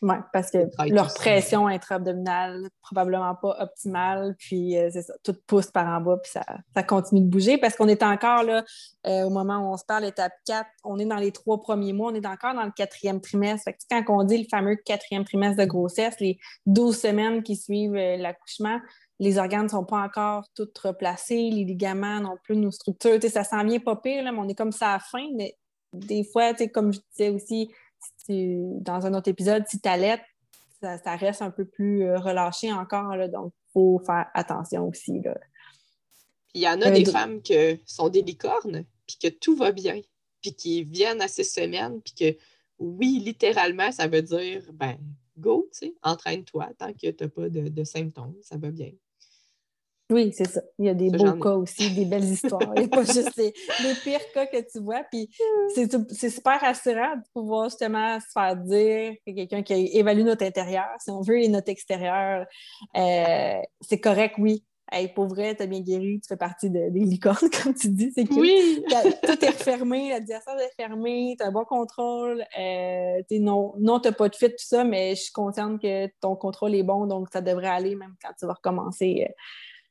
Oui, 0.02 0.14
parce 0.32 0.50
que 0.50 0.58
leur 0.88 1.12
pression 1.12 1.66
intra-abdominale 1.66 2.70
probablement 2.80 3.34
pas 3.34 3.54
optimale, 3.60 4.34
puis 4.38 4.78
euh, 4.78 4.88
c'est 4.90 5.02
ça, 5.02 5.12
tout 5.22 5.36
pousse 5.46 5.70
par 5.70 5.86
en 5.86 6.00
bas, 6.00 6.16
puis 6.16 6.32
ça, 6.32 6.82
continue 6.84 7.20
de 7.20 7.26
bouger 7.26 7.58
parce 7.58 7.76
qu'on 7.76 7.86
est 7.86 8.02
encore 8.02 8.42
là, 8.42 8.64
euh, 9.06 9.24
au 9.24 9.30
moment 9.30 9.58
où 9.58 9.74
on 9.74 9.76
se 9.76 9.84
parle, 9.84 10.06
étape 10.06 10.32
4, 10.46 10.66
on 10.84 10.98
est 10.98 11.04
dans 11.04 11.18
les 11.18 11.32
trois 11.32 11.60
premiers 11.60 11.92
mois, 11.92 12.12
on 12.12 12.14
est 12.14 12.26
encore 12.26 12.54
dans 12.54 12.64
le 12.64 12.70
quatrième 12.70 13.20
trimestre. 13.20 13.64
Fait 13.64 13.74
que, 13.74 13.78
quand 13.90 14.02
on 14.08 14.24
dit 14.24 14.38
le 14.38 14.46
fameux 14.50 14.76
quatrième 14.76 15.26
trimestre 15.26 15.58
de 15.58 15.66
grossesse, 15.66 16.18
les 16.18 16.38
12 16.64 16.98
semaines 16.98 17.42
qui 17.42 17.56
suivent 17.56 17.94
euh, 17.94 18.16
l'accouchement, 18.16 18.80
les 19.18 19.36
organes 19.36 19.64
ne 19.64 19.68
sont 19.68 19.84
pas 19.84 19.98
encore 19.98 20.44
tous 20.54 20.72
replacés, 20.82 21.50
les 21.50 21.64
ligaments 21.64 22.20
non 22.20 22.36
plus, 22.42 22.56
nos 22.56 22.70
structures, 22.70 23.18
ça 23.30 23.44
s'en 23.44 23.64
vient 23.64 23.80
pas 23.80 23.96
pire, 23.96 24.24
là, 24.24 24.32
mais 24.32 24.38
on 24.38 24.48
est 24.48 24.54
comme 24.54 24.72
ça 24.72 24.88
à 24.88 24.92
la 24.94 24.98
fin, 24.98 25.26
mais 25.36 25.58
des 25.92 26.24
fois, 26.24 26.54
comme 26.72 26.92
je 26.92 27.00
disais 27.12 27.28
aussi, 27.28 27.70
dans 28.28 29.06
un 29.06 29.14
autre 29.14 29.28
épisode, 29.28 29.64
si 29.66 29.80
tu 29.80 29.88
allaites, 29.88 30.22
ça, 30.80 31.16
reste 31.16 31.42
un 31.42 31.50
peu 31.50 31.64
plus 31.64 32.04
euh, 32.04 32.18
relâché 32.18 32.72
encore, 32.72 33.16
donc 33.28 33.52
il 33.54 33.72
faut 33.72 34.02
faire 34.04 34.26
attention 34.34 34.88
aussi. 34.88 35.20
il 36.54 36.62
y 36.62 36.68
en 36.68 36.80
a 36.80 36.88
euh, 36.88 36.90
des 36.90 37.04
femmes 37.04 37.42
qui 37.42 37.54
sont 37.84 38.08
des 38.08 38.22
licornes, 38.22 38.84
puis 39.06 39.18
que 39.22 39.28
tout 39.28 39.56
va 39.56 39.72
bien, 39.72 40.00
puis 40.40 40.54
qui 40.54 40.84
viennent 40.84 41.20
à 41.20 41.28
ces 41.28 41.44
semaines, 41.44 42.00
puis 42.00 42.14
que 42.14 42.38
oui, 42.78 43.20
littéralement, 43.22 43.92
ça 43.92 44.06
veut 44.06 44.22
dire, 44.22 44.62
ben, 44.72 44.96
go, 45.36 45.68
tu 45.72 45.86
sais, 45.86 45.94
entraîne-toi 46.02 46.70
tant 46.78 46.92
que 46.92 47.10
tu 47.10 47.24
n'as 47.24 47.28
pas 47.28 47.48
de, 47.48 47.84
symptômes, 47.84 48.36
ça 48.42 48.56
va 48.56 48.70
bien. 48.70 48.90
Oui, 50.10 50.32
c'est 50.32 50.48
ça. 50.48 50.60
Il 50.78 50.86
y 50.86 50.88
a 50.88 50.94
des 50.94 51.10
beaux 51.10 51.32
cas 51.34 51.54
aussi, 51.54 51.94
des 51.94 52.04
belles 52.04 52.24
histoires. 52.32 52.72
Il 52.76 52.80
n'y 52.80 52.86
a 52.86 52.88
pas 52.88 53.04
juste 53.04 53.36
les, 53.36 53.52
pires 54.02 54.32
cas 54.34 54.46
que 54.46 54.58
tu 54.70 54.80
vois. 54.80 55.04
Puis 55.10 55.30
c'est 55.74 56.30
super 56.30 56.60
rassurant 56.60 57.16
de 57.16 57.22
pouvoir 57.32 57.68
justement 57.68 58.18
se 58.18 58.26
faire 58.32 58.56
dire 58.56 59.12
que 59.24 59.32
quelqu'un 59.32 59.62
qui 59.62 59.90
évalue 59.96 60.22
notre 60.22 60.44
intérieur, 60.44 60.88
si 60.98 61.10
on 61.10 61.20
veut, 61.20 61.40
et 61.40 61.48
notre 61.48 61.70
extérieur, 61.70 62.44
euh, 62.96 63.60
c'est 63.80 64.00
correct, 64.00 64.34
oui. 64.38 64.64
hey, 64.90 65.06
pour 65.06 65.28
vrai, 65.28 65.54
t'as 65.54 65.66
bien 65.66 65.80
guéri, 65.80 66.20
tu 66.20 66.26
fais 66.26 66.36
partie 66.36 66.70
des 66.70 66.90
licornes, 66.90 67.48
comme 67.62 67.74
tu 67.74 67.88
dis. 67.90 68.10
C'est 68.12 68.24
que 68.24 68.34
oui. 68.34 68.84
tout 69.22 69.44
est 69.44 69.50
refermé, 69.50 70.10
la 70.10 70.18
diastase 70.18 70.60
est 70.60 70.74
fermée, 70.76 71.36
t'as 71.38 71.46
un 71.46 71.52
bon 71.52 71.64
contrôle. 71.64 72.44
Euh, 72.58 73.22
non, 73.30 73.74
non 73.78 74.00
t'as 74.00 74.10
pas 74.10 74.28
de 74.28 74.34
fit, 74.34 74.48
tout 74.48 74.56
ça, 74.58 74.82
mais 74.82 75.14
je 75.14 75.22
suis 75.22 75.32
consciente 75.32 75.80
que 75.80 76.08
ton 76.20 76.34
contrôle 76.34 76.74
est 76.74 76.82
bon, 76.82 77.06
donc 77.06 77.28
ça 77.32 77.40
devrait 77.40 77.68
aller 77.68 77.94
même 77.94 78.16
quand 78.20 78.32
tu 78.36 78.46
vas 78.46 78.54
recommencer. 78.54 79.26
Euh, 79.28 79.32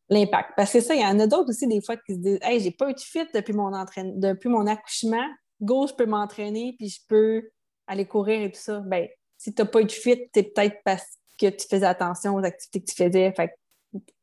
l'impact. 0.09 0.51
Parce 0.55 0.73
que 0.73 0.81
ça, 0.81 0.95
il 0.95 1.01
y 1.01 1.05
en 1.05 1.19
a 1.19 1.27
d'autres 1.27 1.49
aussi 1.49 1.67
des 1.67 1.81
fois 1.81 1.97
qui 1.97 2.13
se 2.13 2.19
disent 2.19 2.39
Hey, 2.41 2.59
j'ai 2.59 2.71
pas 2.71 2.89
eu 2.89 2.93
de 2.93 2.99
fit 2.99 3.27
depuis 3.33 3.53
mon 3.53 3.71
depuis 4.15 4.49
mon 4.49 4.67
accouchement. 4.67 5.27
Go, 5.61 5.87
je 5.87 5.93
peux 5.93 6.05
m'entraîner, 6.05 6.75
puis 6.77 6.89
je 6.89 6.99
peux 7.07 7.49
aller 7.87 8.05
courir 8.05 8.41
et 8.41 8.51
tout 8.51 8.59
ça. 8.59 8.79
Ben, 8.79 9.07
si 9.37 9.53
tu 9.53 9.61
n'as 9.61 9.67
pas 9.67 9.81
eu 9.81 9.85
de 9.85 9.91
fit, 9.91 10.29
c'est 10.33 10.53
peut-être 10.53 10.77
parce 10.83 11.17
que 11.39 11.49
tu 11.49 11.67
faisais 11.67 11.85
attention 11.85 12.35
aux 12.35 12.43
activités 12.43 12.81
que 12.81 12.85
tu 12.85 12.95
faisais. 12.95 13.33
Fait 13.33 13.51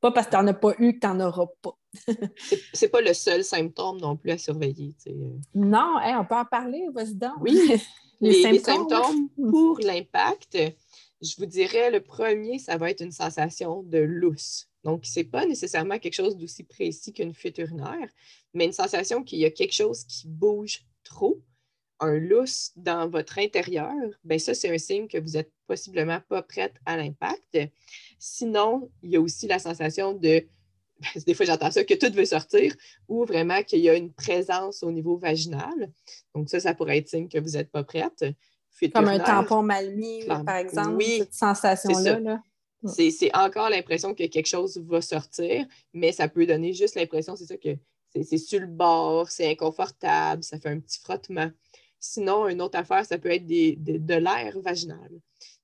pas 0.01 0.13
parce 0.13 0.27
que 0.27 0.33
tu 0.33 0.37
n'en 0.37 0.47
as 0.47 0.55
pas 0.55 0.73
eu 0.79 0.95
que 0.95 1.01
tu 1.01 1.07
n'en 1.07 1.21
auras 1.21 1.47
pas. 1.63 1.77
c'est 2.73 2.89
pas 2.89 3.01
le 3.01 3.15
seul 3.15 3.43
symptôme 3.43 3.99
non 3.99 4.17
plus 4.17 4.31
à 4.31 4.39
surveiller. 4.39 4.95
Non, 5.55 5.97
on 6.03 6.25
peut 6.25 6.37
en 6.37 6.45
parler, 6.45 6.87
vas-y 6.93 7.15
donc. 7.15 7.33
Oui, 7.41 7.81
les, 8.21 8.59
symptômes, 8.59 9.29
pour 9.37 9.81
l'impact, 9.81 10.59
je 11.21 11.35
vous 11.39 11.47
dirais, 11.47 11.91
le 11.91 12.01
premier, 12.01 12.59
ça 12.59 12.77
va 12.77 12.91
être 12.91 13.03
une 13.03 13.13
sensation 13.13 13.83
de 13.83 13.99
lousse. 13.99 14.69
Donc, 14.87 15.05
ce 15.05 15.19
n'est 15.19 15.25
pas 15.25 15.45
nécessairement 15.45 15.99
quelque 15.99 16.15
chose 16.15 16.37
d'aussi 16.37 16.63
précis 16.63 17.13
qu'une 17.13 17.35
fuite 17.35 17.59
urinaire, 17.59 18.09
mais 18.55 18.67
une 18.67 18.73
sensation 18.73 19.25
qu'il 19.25 19.41
y 19.41 19.45
a 19.45 19.51
quelque 19.51 19.73
chose 19.73 20.05
qui 20.05 20.29
bouge 20.29 20.87
trop, 21.03 21.43
un 21.99 22.17
lousse 22.21 22.71
dans 22.77 23.09
votre 23.09 23.41
intérieur, 23.41 23.93
bien 24.23 24.39
ça, 24.39 24.55
c'est 24.55 24.73
un 24.73 24.79
signe 24.79 25.09
que 25.09 25.19
vous 25.19 25.31
n'êtes 25.31 25.51
possiblement 25.67 26.21
pas 26.29 26.41
prête 26.41 26.75
à 26.87 26.97
l'impact. 26.97 27.59
Sinon, 28.21 28.89
il 29.03 29.11
y 29.11 29.17
a 29.17 29.21
aussi 29.21 29.49
la 29.49 29.59
sensation 29.59 30.13
de, 30.13 30.47
des 31.27 31.35
fois 31.35 31.47
j'entends 31.47 31.73
ça, 31.73 31.83
que 31.83 31.95
tout 31.95 32.15
veut 32.15 32.25
sortir 32.25 32.73
ou 33.09 33.25
vraiment 33.25 33.65
qu'il 33.65 33.81
y 33.81 33.91
a 33.91 33.95
une 33.95 34.13
présence 34.13 34.85
au 34.85 34.93
niveau 34.93 35.17
vaginal. 35.17 35.91
Donc 36.33 36.49
ça, 36.49 36.61
ça 36.61 36.75
pourrait 36.75 36.99
être 36.99 37.09
signe 37.09 37.29
que 37.29 37.39
vous 37.39 37.51
n'êtes 37.51 37.73
pas 37.73 37.83
prête. 37.83 38.25
Comme 38.95 39.09
un 39.09 39.19
tampon 39.19 39.63
mal 39.63 39.97
mis, 39.97 40.25
par 40.27 40.57
exemple, 40.57 41.03
cette 41.03 41.35
sensation-là. 41.35 42.41
C'est 42.85 43.35
encore 43.35 43.71
l'impression 43.71 44.15
que 44.15 44.27
quelque 44.27 44.47
chose 44.47 44.79
va 44.79 45.01
sortir, 45.01 45.67
mais 45.93 46.13
ça 46.13 46.29
peut 46.29 46.47
donner 46.47 46.73
juste 46.73 46.95
l'impression, 46.95 47.35
c'est 47.37 47.47
ça, 47.47 47.57
que 47.57 47.77
c'est 48.23 48.39
sur 48.39 48.61
le 48.61 48.67
bord, 48.67 49.31
c'est 49.31 49.51
inconfortable, 49.51 50.43
ça 50.45 50.59
fait 50.59 50.69
un 50.69 50.81
petit 50.81 51.01
frottement. 51.01 51.51
Sinon, 51.99 52.49
une 52.49 52.63
autre 52.63 52.79
affaire, 52.79 53.05
ça 53.05 53.19
peut 53.19 53.31
être 53.31 53.47
de 53.47 54.15
l'air 54.15 54.59
vaginal. 54.61 55.11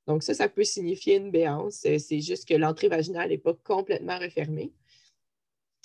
Donc, 0.06 0.22
ça, 0.22 0.34
ça 0.34 0.48
peut 0.48 0.64
signifier 0.64 1.16
une 1.16 1.30
béance. 1.30 1.74
C'est 1.74 2.20
juste 2.20 2.48
que 2.48 2.54
l'entrée 2.54 2.88
vaginale 2.88 3.28
n'est 3.28 3.38
pas 3.38 3.54
complètement 3.62 4.18
refermée. 4.18 4.72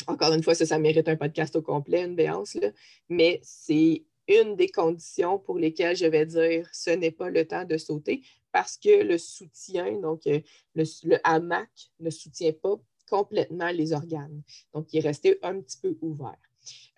Encore 0.08 0.34
une 0.34 0.44
fois, 0.44 0.56
ça, 0.56 0.66
ça 0.66 0.80
mérite 0.80 1.08
un 1.08 1.18
podcast 1.18 1.56
au 1.56 1.62
complet, 1.62 2.04
une 2.04 2.16
béance, 2.16 2.56
là. 2.56 2.70
mais 3.10 3.40
c'est 3.44 4.06
une 4.28 4.56
des 4.56 4.70
conditions 4.70 5.40
pour 5.40 5.58
lesquelles 5.58 5.96
je 5.96 6.06
vais 6.06 6.26
dire 6.26 6.68
ce 6.74 6.90
n'est 6.90 7.12
pas 7.12 7.30
le 7.30 7.48
temps 7.48 7.66
de 7.66 7.78
sauter 7.78 8.22
parce 8.52 8.78
que 8.78 9.04
le 9.04 9.18
soutien, 9.20 10.00
donc 10.00 10.26
euh, 10.26 10.40
le, 10.76 11.18
hamac 11.24 11.70
ne 12.00 12.10
soutient 12.10 12.54
pas 12.54 12.76
complètement 13.08 13.70
les 13.70 13.94
organes. 13.94 14.42
Donc, 14.74 14.92
il 14.92 14.98
est 14.98 15.08
resté 15.08 15.38
un 15.44 15.62
petit 15.62 15.78
peu 15.78 15.96
ouvert. 16.02 16.40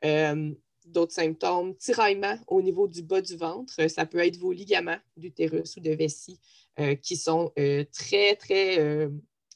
Euh, 0.06 0.54
d'autres 0.86 1.14
symptômes, 1.14 1.76
tiraillement 1.76 2.38
au 2.48 2.62
niveau 2.62 2.88
du 2.88 3.04
bas 3.04 3.22
du 3.22 3.36
ventre, 3.36 3.90
ça 3.90 4.06
peut 4.06 4.20
être 4.20 4.38
vos 4.38 4.54
ligaments 4.54 4.98
d'utérus 5.18 5.76
ou 5.76 5.82
de 5.82 5.92
vessie 5.92 6.40
euh, 6.80 6.96
qui 6.96 7.16
sont 7.16 7.52
très, 7.92 8.36
très, 8.38 9.10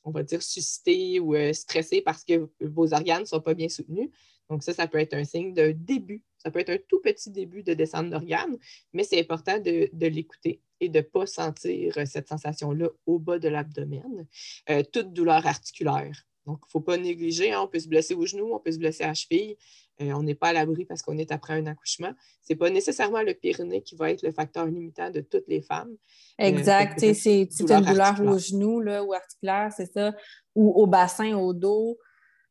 on 0.03 0.12
va 0.12 0.24
dire, 0.24 0.44
suscités 0.44 1.22
ou 1.22 1.36
stressés 1.53 2.01
parce 2.01 2.25
que 2.25 2.50
vos 2.60 2.94
organes 2.94 3.22
ne 3.22 3.27
sont 3.27 3.39
pas 3.39 3.53
bien 3.53 3.70
soutenus. 3.70 4.10
Donc, 4.50 4.62
ça, 4.62 4.74
ça 4.74 4.88
peut 4.88 5.00
être 5.00 5.13
un 5.13 5.24
signe 5.24 5.53
d'un 5.53 5.72
début 5.72 6.22
ça 6.43 6.51
peut 6.51 6.59
être 6.59 6.69
un 6.69 6.77
tout 6.88 7.00
petit 7.00 7.31
début 7.31 7.63
de 7.63 7.73
descente 7.73 8.09
d'organes, 8.09 8.57
mais 8.91 9.03
c'est 9.03 9.19
important 9.19 9.59
de, 9.59 9.89
l'écouter 10.07 10.62
et 10.79 10.89
de 10.89 10.97
ne 10.97 11.03
pas 11.03 11.25
sentir 11.25 11.93
cette 12.05 12.27
sensation-là 12.27 12.89
au 13.05 13.19
bas 13.19 13.39
de 13.39 13.47
l'abdomen. 13.47 14.27
Euh, 14.69 14.83
toute 14.91 15.13
douleur 15.13 15.47
articulaire. 15.47 16.25
Donc, 16.45 16.59
il 16.63 16.67
ne 16.67 16.71
faut 16.71 16.81
pas 16.81 16.97
négliger. 16.97 17.53
Hein. 17.53 17.62
on 17.62 17.67
peut 17.67 17.79
se 17.79 17.88
blesser 17.88 18.13
au 18.13 18.25
genou, 18.25 18.53
on 18.53 18.59
peut 18.59 18.73
se 18.73 18.77
blesser 18.77 19.03
à 19.03 19.07
la 19.07 19.13
cheville. 19.13 19.55
Euh, 20.01 20.12
on 20.13 20.23
n'est 20.23 20.35
pas 20.35 20.50
à 20.50 20.53
l'abri 20.53 20.85
parce 20.85 21.01
qu'on 21.01 21.17
est 21.17 21.31
après 21.31 21.53
un 21.53 21.65
accouchement. 21.67 22.12
Ce 22.41 22.51
n'est 22.51 22.57
pas 22.57 22.69
nécessairement 22.69 23.21
le 23.21 23.33
périnée 23.33 23.81
qui 23.81 23.95
va 23.95 24.12
être 24.12 24.23
le 24.23 24.31
facteur 24.31 24.65
limitant 24.65 25.09
de 25.09 25.21
toutes 25.21 25.47
les 25.47 25.62
femmes. 25.62 25.95
Euh, 26.41 26.45
exact. 26.45 27.00
c'est 27.00 27.47
une 27.59 27.67
douleur 27.67 28.19
au 28.21 28.38
genou 28.38 28.81
là, 28.81 29.03
ou 29.03 29.13
articulaire, 29.13 29.71
c'est 29.75 29.91
ça, 29.91 30.13
ou 30.55 30.71
au 30.71 30.88
bassin, 30.88 31.38
au 31.38 31.53
dos 31.53 31.97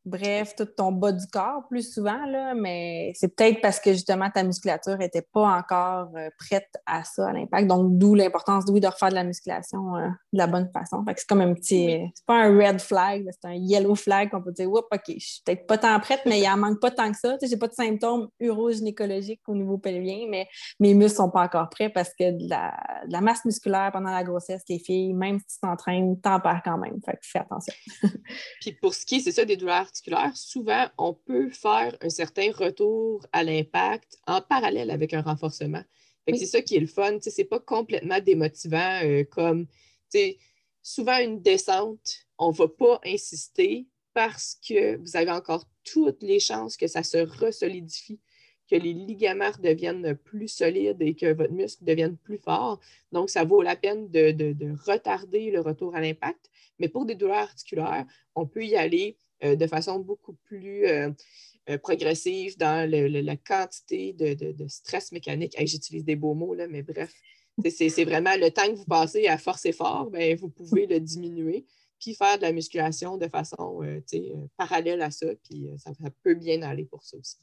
bref, 0.05 0.55
tout 0.55 0.65
ton 0.65 0.91
bas 0.91 1.11
du 1.11 1.25
corps 1.27 1.63
plus 1.69 1.93
souvent, 1.93 2.25
là, 2.25 2.53
mais 2.53 3.11
c'est 3.15 3.35
peut-être 3.35 3.61
parce 3.61 3.79
que 3.79 3.93
justement 3.93 4.29
ta 4.29 4.43
musculature 4.43 4.97
n'était 4.97 5.21
pas 5.21 5.57
encore 5.57 6.09
euh, 6.15 6.29
prête 6.37 6.69
à 6.85 7.03
ça, 7.03 7.29
à 7.29 7.33
l'impact. 7.33 7.67
Donc, 7.67 7.97
d'où 7.97 8.15
l'importance, 8.15 8.65
de 8.65 8.87
refaire 8.87 9.09
de 9.09 9.15
la 9.15 9.23
musculation 9.23 9.95
euh, 9.95 10.07
de 10.33 10.37
la 10.37 10.47
bonne 10.47 10.69
façon. 10.73 11.03
c'est 11.15 11.27
comme 11.27 11.41
un 11.41 11.53
petit. 11.53 12.11
C'est 12.15 12.25
pas 12.25 12.43
un 12.43 12.57
red 12.57 12.81
flag, 12.81 13.25
c'est 13.31 13.47
un 13.47 13.53
yellow 13.53 13.95
flag 13.95 14.29
qu'on 14.29 14.41
peut 14.41 14.51
dire, 14.51 14.69
Oups, 14.69 14.87
OK, 14.91 15.01
je 15.07 15.25
suis 15.25 15.41
peut-être 15.45 15.67
pas 15.67 15.77
tant 15.77 15.99
prête, 15.99 16.21
mais 16.25 16.39
il 16.39 16.47
en 16.47 16.57
manque 16.57 16.79
pas 16.81 16.91
tant 16.91 17.11
que 17.11 17.17
ça. 17.17 17.37
Je 17.41 17.47
n'ai 17.47 17.57
pas 17.57 17.67
de 17.67 17.73
symptômes 17.73 18.27
urogynécologiques 18.39 19.41
au 19.47 19.55
niveau 19.55 19.77
pelvien, 19.77 20.25
mais 20.29 20.47
mes 20.79 20.93
muscles 20.93 21.17
sont 21.17 21.29
pas 21.29 21.43
encore 21.43 21.69
prêts 21.69 21.89
parce 21.89 22.09
que 22.09 22.31
de 22.31 22.49
la, 22.49 23.21
masse 23.21 23.45
musculaire 23.45 23.91
pendant 23.93 24.11
la 24.11 24.23
grossesse, 24.23 24.63
les 24.67 24.79
filles, 24.79 25.13
même 25.13 25.39
si 25.39 25.45
tu 25.55 25.59
t'entraînes, 25.61 26.19
t'en 26.19 26.39
perds 26.39 26.61
quand 26.65 26.77
même. 26.77 26.99
Fait 27.05 27.13
que 27.13 27.19
fais 27.21 27.39
attention. 27.39 27.73
Puis 28.61 28.73
pour 28.81 28.93
ce 28.93 29.05
qui 29.05 29.15
est, 29.15 29.19
c'est 29.19 29.31
ça, 29.31 29.45
des 29.45 29.55
douleurs 29.55 29.87
souvent, 30.35 30.87
on 30.97 31.13
peut 31.13 31.49
faire 31.49 31.95
un 32.01 32.09
certain 32.09 32.51
retour 32.51 33.25
à 33.31 33.43
l'impact 33.43 34.17
en 34.27 34.41
parallèle 34.41 34.91
avec 34.91 35.13
un 35.13 35.21
renforcement. 35.21 35.83
C'est 36.27 36.45
ça 36.45 36.61
qui 36.61 36.75
est 36.75 36.79
le 36.79 36.87
fun. 36.87 37.19
Ce 37.21 37.29
n'est 37.37 37.45
pas 37.45 37.59
complètement 37.59 38.19
démotivant 38.19 39.01
euh, 39.03 39.23
comme 39.23 39.67
souvent 40.81 41.17
une 41.17 41.41
descente, 41.41 42.25
on 42.37 42.51
ne 42.51 42.55
va 42.55 42.67
pas 42.67 42.99
insister 43.05 43.87
parce 44.13 44.57
que 44.67 44.97
vous 44.97 45.15
avez 45.15 45.31
encore 45.31 45.65
toutes 45.83 46.21
les 46.21 46.39
chances 46.39 46.77
que 46.77 46.87
ça 46.87 47.03
se 47.03 47.17
resolidifie, 47.17 48.19
que 48.69 48.75
les 48.75 48.93
ligaments 48.93 49.51
deviennent 49.61 50.15
plus 50.15 50.47
solides 50.47 51.01
et 51.01 51.15
que 51.15 51.33
votre 51.33 51.51
muscle 51.51 51.83
devienne 51.83 52.17
plus 52.17 52.37
fort. 52.37 52.79
Donc, 53.11 53.29
ça 53.29 53.43
vaut 53.43 53.61
la 53.61 53.75
peine 53.75 54.09
de, 54.09 54.31
de 54.31 54.75
retarder 54.85 55.51
le 55.51 55.61
retour 55.61 55.95
à 55.95 56.01
l'impact. 56.01 56.49
Mais 56.79 56.89
pour 56.89 57.05
des 57.05 57.15
douleurs 57.15 57.37
articulaires, 57.37 58.05
on 58.35 58.45
peut 58.45 58.65
y 58.65 58.75
aller 58.75 59.17
de 59.43 59.67
façon 59.67 59.99
beaucoup 59.99 60.33
plus 60.45 60.85
euh, 60.85 61.09
euh, 61.69 61.77
progressive 61.77 62.57
dans 62.57 62.89
la 62.89 63.37
quantité 63.37 64.13
de, 64.13 64.67
stress 64.67 65.11
mécanique. 65.11 65.55
J'utilise 65.59 66.05
des 66.05 66.15
beaux 66.15 66.33
mots, 66.33 66.53
là, 66.53 66.67
mais 66.67 66.81
bref, 66.81 67.13
c'est 67.69 68.05
vraiment 68.05 68.35
le 68.37 68.49
temps 68.49 68.67
que 68.67 68.75
vous 68.75 68.85
passez 68.85 69.27
à 69.27 69.37
forcer 69.37 69.71
fort, 69.71 70.09
bien, 70.09 70.35
vous 70.35 70.49
pouvez 70.49 70.87
le 70.87 70.99
diminuer, 70.99 71.65
puis 71.99 72.15
faire 72.15 72.37
de 72.37 72.43
la 72.43 72.51
musculation 72.51 73.17
de 73.17 73.27
façon 73.27 73.81
parallèle 74.57 75.01
à 75.01 75.11
ça, 75.11 75.27
puis 75.43 75.69
ça, 75.77 75.91
peut 76.23 76.35
bien 76.35 76.61
aller 76.63 76.85
pour 76.85 77.03
ça 77.03 77.17
aussi. 77.17 77.37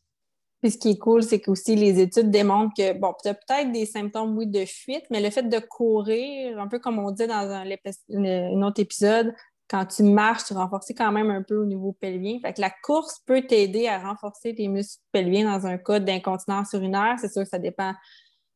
Puis 0.61 0.73
ce 0.73 0.79
qui 0.79 0.91
est 0.91 0.99
cool, 0.99 1.23
c'est 1.23 1.41
que 1.41 1.51
aussi 1.51 1.75
les 1.75 2.01
études 2.01 2.31
démontrent 2.31 2.75
que, 2.77 2.93
bon, 2.93 3.15
peut-être 3.23 3.73
des 3.73 3.87
symptômes, 3.87 4.45
de 4.45 4.67
fuite, 4.67 5.05
mais 5.11 5.23
le 5.23 5.31
fait 5.31 5.49
de 5.49 5.59
courir, 5.59 6.59
un 6.59 6.69
peu 6.69 6.79
comme 6.79 6.99
on 6.99 7.11
dit 7.11 7.27
dans 7.27 7.49
un 7.49 8.63
autre 8.63 8.81
épisode, 8.81 9.35
quand 9.71 9.87
tu 9.87 10.03
marches, 10.03 10.47
tu 10.47 10.53
renforces 10.53 10.91
quand 10.97 11.13
même 11.13 11.31
un 11.31 11.43
peu 11.43 11.57
au 11.57 11.65
niveau 11.65 11.93
pelvien. 11.93 12.41
Fait 12.41 12.53
que 12.53 12.61
la 12.61 12.73
course 12.83 13.21
peut 13.25 13.43
t'aider 13.43 13.87
à 13.87 14.01
renforcer 14.01 14.53
tes 14.53 14.67
muscles 14.67 15.01
pelviens 15.13 15.57
dans 15.57 15.65
un 15.65 15.79
cas 15.79 16.01
d'incontinence 16.01 16.73
urinaire. 16.73 17.17
C'est 17.21 17.33
sûr 17.33 17.45
que 17.45 17.49
ça 17.49 17.61
dépend 17.61 17.95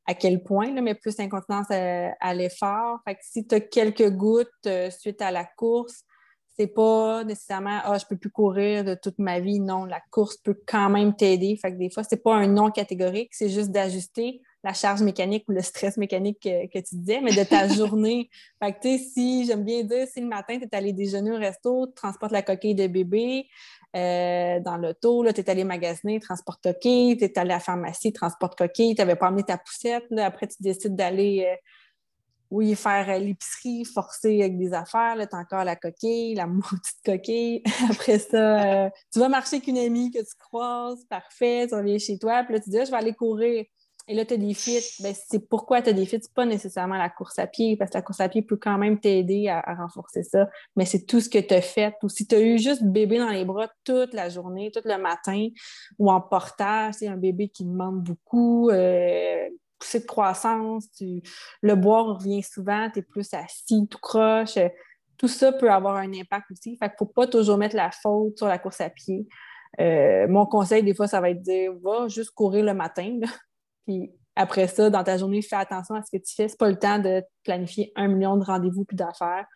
à 0.06 0.14
quel 0.14 0.42
point, 0.42 0.72
mais 0.82 0.96
plus 0.96 1.18
incontinence 1.20 1.68
à, 1.70 2.34
l'effort. 2.34 2.98
Fait 3.06 3.14
que 3.14 3.20
si 3.22 3.46
tu 3.46 3.54
as 3.54 3.60
quelques 3.60 4.10
gouttes 4.10 4.48
euh, 4.66 4.90
suite 4.90 5.22
à 5.22 5.30
la 5.30 5.44
course, 5.44 6.02
c'est 6.56 6.66
pas 6.66 7.22
nécessairement 7.22 7.80
Ah, 7.84 7.96
je 7.96 8.06
peux 8.06 8.16
plus 8.16 8.30
courir 8.30 8.82
de 8.84 8.94
toute 8.94 9.18
ma 9.20 9.38
vie. 9.38 9.60
Non, 9.60 9.84
la 9.84 10.00
course 10.10 10.36
peut 10.38 10.60
quand 10.66 10.90
même 10.90 11.14
t'aider. 11.14 11.56
Des 11.62 11.90
fois, 11.90 12.02
c'est 12.02 12.24
pas 12.24 12.34
un 12.34 12.48
non 12.48 12.72
catégorique, 12.72 13.32
c'est 13.34 13.48
juste 13.48 13.70
d'ajuster 13.70 14.42
la 14.64 14.72
charge 14.72 15.02
mécanique 15.02 15.44
ou 15.46 15.52
le 15.52 15.60
stress 15.60 15.98
mécanique 15.98 16.40
que, 16.40 16.78
tu 16.78 16.96
disais, 16.96 17.20
mais 17.20 17.32
de 17.32 17.44
ta 17.44 17.68
journée. 17.74 18.30
Fait 18.62 18.72
que, 18.72 18.80
tu 18.80 18.98
sais, 18.98 19.04
si, 19.12 19.46
j'aime 19.46 19.62
bien 19.62 19.84
dire, 19.84 20.08
si 20.08 20.22
le 20.22 20.26
matin, 20.26 20.58
tu 20.58 20.64
es 20.64 20.74
allé 20.74 20.94
déjeuner 20.94 21.32
au 21.32 21.36
resto, 21.36 21.86
tu 21.88 21.92
transportes 21.92 22.32
la 22.32 22.40
coquille 22.40 22.74
de 22.74 22.86
bébé 22.86 23.46
euh, 23.94 24.60
dans 24.60 24.78
l'auto, 24.78 25.30
tu 25.30 25.40
es 25.40 25.50
allé 25.50 25.64
magasiner, 25.64 26.18
transporte 26.18 26.62
coquille, 26.62 27.18
tu 27.18 27.24
es 27.24 27.38
allé 27.38 27.50
à 27.50 27.54
la 27.56 27.60
pharmacie, 27.60 28.10
transporte 28.14 28.56
coquille, 28.56 28.94
tu 28.94 29.02
n'avais 29.02 29.16
pas 29.16 29.26
amené 29.26 29.42
ta 29.42 29.58
poussette, 29.58 30.06
après, 30.16 30.48
tu 30.48 30.56
décides 30.60 30.96
d'aller. 30.96 31.46
Euh, 31.46 31.56
oui, 32.50 32.74
faire 32.76 33.10
euh, 33.10 33.18
l'épicerie, 33.18 33.84
forcer 33.84 34.40
avec 34.40 34.56
des 34.56 34.72
affaires, 34.72 35.16
tu 35.16 35.34
as 35.34 35.38
encore 35.38 35.64
la 35.64 35.76
coquille, 35.76 36.36
la 36.36 36.46
maudite 36.46 37.00
coquille. 37.04 37.62
Après 37.90 38.18
ça, 38.18 38.90
tu 39.12 39.18
vas 39.18 39.28
marcher 39.28 39.56
avec 39.56 39.66
une 39.66 39.78
amie 39.78 40.10
que 40.10 40.20
tu 40.20 40.36
croises, 40.38 41.04
parfait, 41.06 41.66
tu 41.68 41.74
reviens 41.74 41.98
chez 41.98 42.16
toi, 42.18 42.44
puis 42.44 42.54
là, 42.54 42.60
tu 42.60 42.70
dis, 42.70 42.78
ah, 42.78 42.84
je 42.84 42.90
vais 42.90 42.96
aller 42.96 43.14
courir 43.14 43.64
et 44.06 44.14
là, 44.14 44.24
tu 44.24 44.34
as 44.34 44.36
des 44.36 44.52
fuites. 44.52 45.00
Ben, 45.00 45.14
c'est 45.14 45.48
pourquoi 45.48 45.80
tu 45.80 45.90
as 45.90 45.92
des 45.94 46.04
fuites? 46.04 46.24
Ce 46.24 46.30
pas 46.30 46.44
nécessairement 46.44 46.96
la 46.96 47.08
course 47.08 47.38
à 47.38 47.46
pied, 47.46 47.76
parce 47.76 47.90
que 47.90 47.96
la 47.96 48.02
course 48.02 48.20
à 48.20 48.28
pied 48.28 48.42
peut 48.42 48.58
quand 48.58 48.76
même 48.76 49.00
t'aider 49.00 49.48
à, 49.48 49.62
renforcer 49.74 50.22
ça. 50.22 50.48
Mais 50.76 50.84
c'est 50.84 51.06
tout 51.06 51.20
ce 51.20 51.30
que 51.30 51.38
tu 51.38 51.54
as 51.54 51.62
fait. 51.62 51.94
Ou 52.02 52.08
si 52.08 52.26
tu 52.26 52.34
as 52.34 52.40
eu 52.40 52.58
juste 52.58 52.84
bébé 52.84 53.18
dans 53.18 53.30
les 53.30 53.44
bras 53.44 53.68
toute 53.84 54.12
la 54.12 54.28
journée, 54.28 54.70
tout 54.72 54.82
le 54.84 54.98
matin, 54.98 55.48
ou 55.98 56.10
en 56.10 56.20
portage, 56.20 56.94
c'est 56.98 57.08
un 57.08 57.16
bébé 57.16 57.48
qui 57.48 57.64
demande 57.64 58.02
beaucoup, 58.02 58.68
euh, 58.70 59.48
de 59.92 59.98
croissance, 60.06 60.86
le 61.60 61.74
boire 61.74 62.16
revient 62.16 62.42
souvent, 62.42 62.88
tu 62.90 63.00
es 63.00 63.02
plus 63.02 63.34
assis, 63.34 63.86
tout 63.86 63.98
croche. 63.98 64.58
tout 65.18 65.28
ça 65.28 65.52
peut 65.52 65.70
avoir 65.70 65.96
un 65.96 66.12
impact 66.12 66.50
aussi. 66.50 66.76
Fait 66.78 66.88
qu'il 66.88 66.96
faut 66.98 67.06
pas 67.06 67.26
toujours 67.26 67.58
mettre 67.58 67.76
la 67.76 67.90
faute 67.90 68.38
sur 68.38 68.46
la 68.46 68.58
course 68.58 68.80
à 68.80 68.88
pied. 68.88 69.26
Euh, 69.80 70.26
mon 70.28 70.46
conseil, 70.46 70.82
des 70.82 70.94
fois, 70.94 71.06
ça 71.06 71.20
va 71.20 71.30
être 71.30 71.38
de 71.38 71.44
dire 71.44 71.72
va 71.82 72.08
juste 72.08 72.30
courir 72.30 72.64
le 72.64 72.74
matin. 72.74 73.18
Puis 73.86 74.10
après 74.36 74.66
ça, 74.66 74.90
dans 74.90 75.04
ta 75.04 75.16
journée, 75.16 75.42
fais 75.42 75.56
attention 75.56 75.94
à 75.94 76.02
ce 76.02 76.10
que 76.10 76.22
tu 76.22 76.34
fais. 76.34 76.48
Ce 76.48 76.54
n'est 76.54 76.58
pas 76.58 76.70
le 76.70 76.78
temps 76.78 76.98
de 76.98 77.22
planifier 77.44 77.92
un 77.96 78.08
million 78.08 78.36
de 78.36 78.44
rendez-vous 78.44 78.84
puis 78.84 78.96
d'affaires 78.96 79.46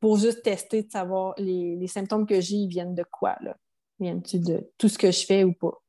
pour 0.00 0.18
juste 0.18 0.42
tester 0.42 0.82
de 0.82 0.90
savoir 0.90 1.34
les, 1.38 1.86
symptômes 1.86 2.26
que 2.26 2.40
j'ai, 2.40 2.56
ils 2.56 2.68
viennent 2.68 2.94
de 2.94 3.04
quoi, 3.10 3.36
là? 3.40 3.56
Viennent-tu 3.98 4.38
de 4.38 4.70
tout 4.78 4.88
ce 4.88 4.96
que 4.96 5.10
je 5.10 5.26
fais 5.26 5.42
ou 5.42 5.52
pas? 5.52 5.82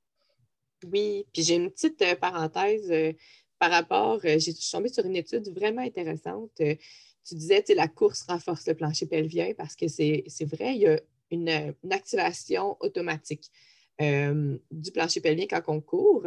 Oui, 0.92 1.26
puis 1.32 1.44
j'ai 1.44 1.56
une 1.56 1.70
petite 1.70 2.02
euh, 2.02 2.16
parenthèse 2.16 2.90
euh, 2.90 3.14
par 3.60 3.70
rapport, 3.70 4.20
j'ai 4.24 4.40
je 4.40 4.52
suis 4.52 4.72
tombée 4.72 4.90
sur 4.90 5.06
une 5.06 5.18
étude 5.18 5.48
vraiment 5.54 5.82
intéressante. 5.82 6.50
tu 6.56 7.36
disais, 7.36 7.64
la 7.76 7.90
course 7.90 8.24
renforce 8.24 8.66
le 8.66 8.74
plancher 8.74 9.06
pelvien 9.06 9.54
parce 9.56 9.76
que 9.76 9.88
c'est 9.90 10.24
vrai, 10.46 10.76
il 10.76 10.82
y 10.82 10.88
a 10.88 11.00
une, 11.30 11.76
activation 11.92 12.78
automatique 12.80 13.52
euh, 14.02 14.58
du 14.72 14.92
plancher 14.92 15.20
pelvien 15.20 15.46
quand 15.48 15.62
on 15.68 15.82
court. 15.82 16.24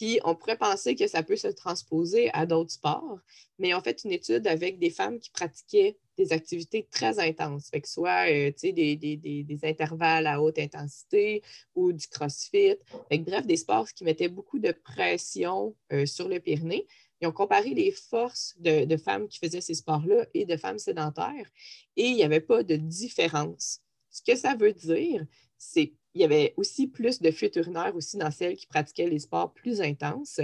Puis 0.00 0.18
on 0.24 0.34
pourrait 0.34 0.56
penser 0.56 0.94
que 0.94 1.06
ça 1.06 1.22
peut 1.22 1.36
se 1.36 1.48
transposer 1.48 2.30
à 2.32 2.46
d'autres 2.46 2.70
sports, 2.70 3.18
mais 3.58 3.74
on 3.74 3.82
fait 3.82 4.02
une 4.02 4.12
étude 4.12 4.46
avec 4.46 4.78
des 4.78 4.88
femmes 4.88 5.18
qui 5.18 5.28
pratiquaient 5.28 5.98
des 6.16 6.32
activités 6.32 6.88
très 6.90 7.18
intenses, 7.18 7.68
fait 7.68 7.82
que 7.82 7.88
soit 7.88 8.30
euh, 8.30 8.50
des, 8.62 8.96
des, 8.96 9.58
intervalles 9.62 10.26
à 10.26 10.40
haute 10.40 10.58
intensité 10.58 11.42
ou 11.74 11.92
du 11.92 12.08
crossfit, 12.08 12.76
bref, 13.10 13.46
des 13.46 13.58
sports 13.58 13.92
qui 13.92 14.04
mettaient 14.04 14.30
beaucoup 14.30 14.58
de 14.58 14.72
pression 14.72 15.76
euh, 15.92 16.06
sur 16.06 16.28
le 16.28 16.40
Pyrénées. 16.40 16.86
Ils 17.20 17.28
ont 17.28 17.32
comparé 17.32 17.74
les 17.74 17.92
forces 17.92 18.54
de, 18.58 18.86
de 18.86 18.96
femmes 18.96 19.28
qui 19.28 19.38
faisaient 19.38 19.60
ces 19.60 19.74
sports-là 19.74 20.24
et 20.32 20.46
de 20.46 20.56
femmes 20.56 20.78
sédentaires 20.78 21.50
et 21.96 22.06
il 22.06 22.14
n'y 22.14 22.24
avait 22.24 22.40
pas 22.40 22.62
de 22.62 22.76
différence. 22.76 23.82
Ce 24.08 24.22
que 24.22 24.34
ça 24.34 24.54
veut 24.54 24.72
dire, 24.72 25.26
c'est 25.58 25.92
qu'il 26.10 26.22
y 26.22 26.24
avait 26.24 26.54
aussi 26.56 26.86
plus 26.86 27.20
de 27.20 27.30
fuite 27.30 27.56
urinaire 27.56 27.94
aussi 27.94 28.16
dans 28.16 28.30
celles 28.30 28.56
qui 28.56 28.66
pratiquaient 28.66 29.08
les 29.08 29.18
sports 29.18 29.52
plus 29.52 29.80
intenses. 29.80 30.40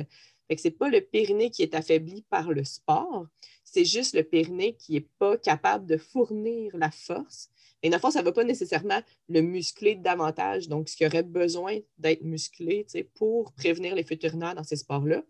Ce 0.49 0.55
n'est 0.65 0.71
pas 0.71 0.89
le 0.89 1.01
périnée 1.01 1.51
qui 1.51 1.63
est 1.63 1.75
affaibli 1.75 2.23
par 2.31 2.53
le 2.53 2.65
sport, 2.65 3.27
c'est 3.65 3.85
juste 3.85 4.15
le 4.15 4.23
périnée 4.23 4.75
qui 4.75 4.93
n'est 4.93 5.09
pas 5.19 5.37
capable 5.37 5.87
de 5.87 5.97
fournir 5.97 6.77
la 6.77 6.91
force. 6.91 7.51
Et 7.83 7.91
le 7.91 7.99
fond, 7.99 8.11
ça 8.11 8.21
ne 8.21 8.25
va 8.25 8.33
pas 8.33 8.45
nécessairement 8.45 9.03
le 9.29 9.43
muscler 9.43 9.97
davantage. 9.97 10.69
Donc, 10.69 10.89
ce 10.89 10.97
qui 10.97 11.05
aurait 11.05 11.23
besoin 11.23 11.79
d'être 11.99 12.23
musclé 12.23 12.87
pour 13.15 13.53
prévenir 13.53 13.95
les 13.95 14.05
fuites 14.05 14.25
dans 14.25 14.65
ces 14.65 14.77
sports-là. 14.77 15.23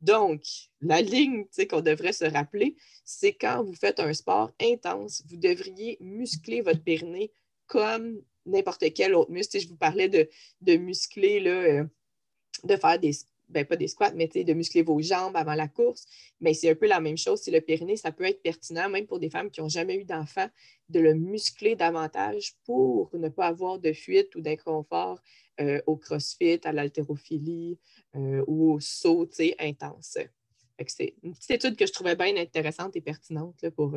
Donc, 0.00 0.42
la 0.80 1.00
ligne 1.00 1.46
qu'on 1.68 1.80
devrait 1.80 2.12
se 2.12 2.24
rappeler, 2.24 2.76
c'est 3.04 3.32
quand 3.32 3.62
vous 3.64 3.74
faites 3.74 4.00
un 4.00 4.12
sport 4.12 4.52
intense, 4.60 5.22
vous 5.28 5.36
devriez 5.36 5.96
muscler 6.00 6.60
votre 6.60 6.82
périnée 6.82 7.32
comme 7.66 8.20
n'importe 8.46 8.84
quel 8.94 9.14
autre 9.14 9.30
muscle. 9.30 9.58
je 9.60 9.68
vous 9.68 9.76
parlais 9.76 10.08
de, 10.08 10.28
de 10.60 10.76
muscler, 10.76 11.40
là, 11.40 11.50
euh, 11.50 11.84
de 12.64 12.76
faire 12.76 12.98
des, 12.98 13.12
ben, 13.48 13.64
pas 13.64 13.76
des 13.76 13.88
squats, 13.88 14.12
mais 14.14 14.28
de 14.28 14.52
muscler 14.54 14.82
vos 14.82 15.00
jambes 15.00 15.36
avant 15.36 15.54
la 15.54 15.68
course. 15.68 16.06
Mais 16.40 16.54
c'est 16.54 16.70
un 16.70 16.74
peu 16.74 16.86
la 16.86 17.00
même 17.00 17.18
chose. 17.18 17.40
C'est 17.42 17.50
le 17.50 17.60
périnée, 17.60 17.96
ça 17.96 18.12
peut 18.12 18.24
être 18.24 18.42
pertinent, 18.42 18.88
même 18.88 19.06
pour 19.06 19.18
des 19.18 19.30
femmes 19.30 19.50
qui 19.50 19.60
n'ont 19.60 19.68
jamais 19.68 19.96
eu 19.96 20.04
d'enfant, 20.04 20.48
de 20.88 21.00
le 21.00 21.14
muscler 21.14 21.76
davantage 21.76 22.54
pour 22.64 23.10
ne 23.14 23.28
pas 23.28 23.46
avoir 23.46 23.78
de 23.78 23.92
fuite 23.92 24.34
ou 24.34 24.40
d'inconfort 24.40 25.20
euh, 25.60 25.80
au 25.86 25.96
crossfit, 25.96 26.60
à 26.64 26.72
l'haltérophilie 26.72 27.78
euh, 28.16 28.42
ou 28.46 28.72
au 28.72 28.80
saut 28.80 29.28
intense. 29.58 30.18
C'est 30.86 31.14
une 31.22 31.34
petite 31.34 31.50
étude 31.52 31.76
que 31.76 31.86
je 31.86 31.92
trouvais 31.92 32.16
bien 32.16 32.36
intéressante 32.36 32.96
et 32.96 33.00
pertinente 33.00 33.68
pour, 33.76 33.96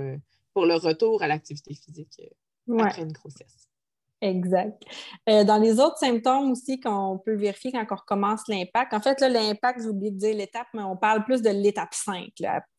pour 0.53 0.65
le 0.67 0.75
retour 0.75 1.23
à 1.23 1.27
l'activité 1.27 1.73
physique 1.73 2.21
après 2.69 3.01
une 3.01 3.11
grossesse. 3.11 3.69
Exact. 4.21 4.81
Euh, 5.29 5.43
dans 5.43 5.57
les 5.57 5.79
autres 5.79 5.97
symptômes 5.97 6.51
aussi 6.51 6.79
qu'on 6.79 7.19
peut 7.23 7.35
vérifier 7.35 7.71
quand 7.71 7.85
on 7.89 7.95
recommence 7.95 8.41
l'impact, 8.47 8.93
en 8.93 9.01
fait, 9.01 9.19
l'impact, 9.21 9.81
j'ai 9.81 9.89
oublié 9.89 10.11
de 10.11 10.17
dire 10.17 10.35
l'étape, 10.35 10.67
mais 10.73 10.83
on 10.83 10.95
parle 10.95 11.23
plus 11.25 11.41
de 11.41 11.49
l'étape 11.49 11.93
5. 11.93 12.29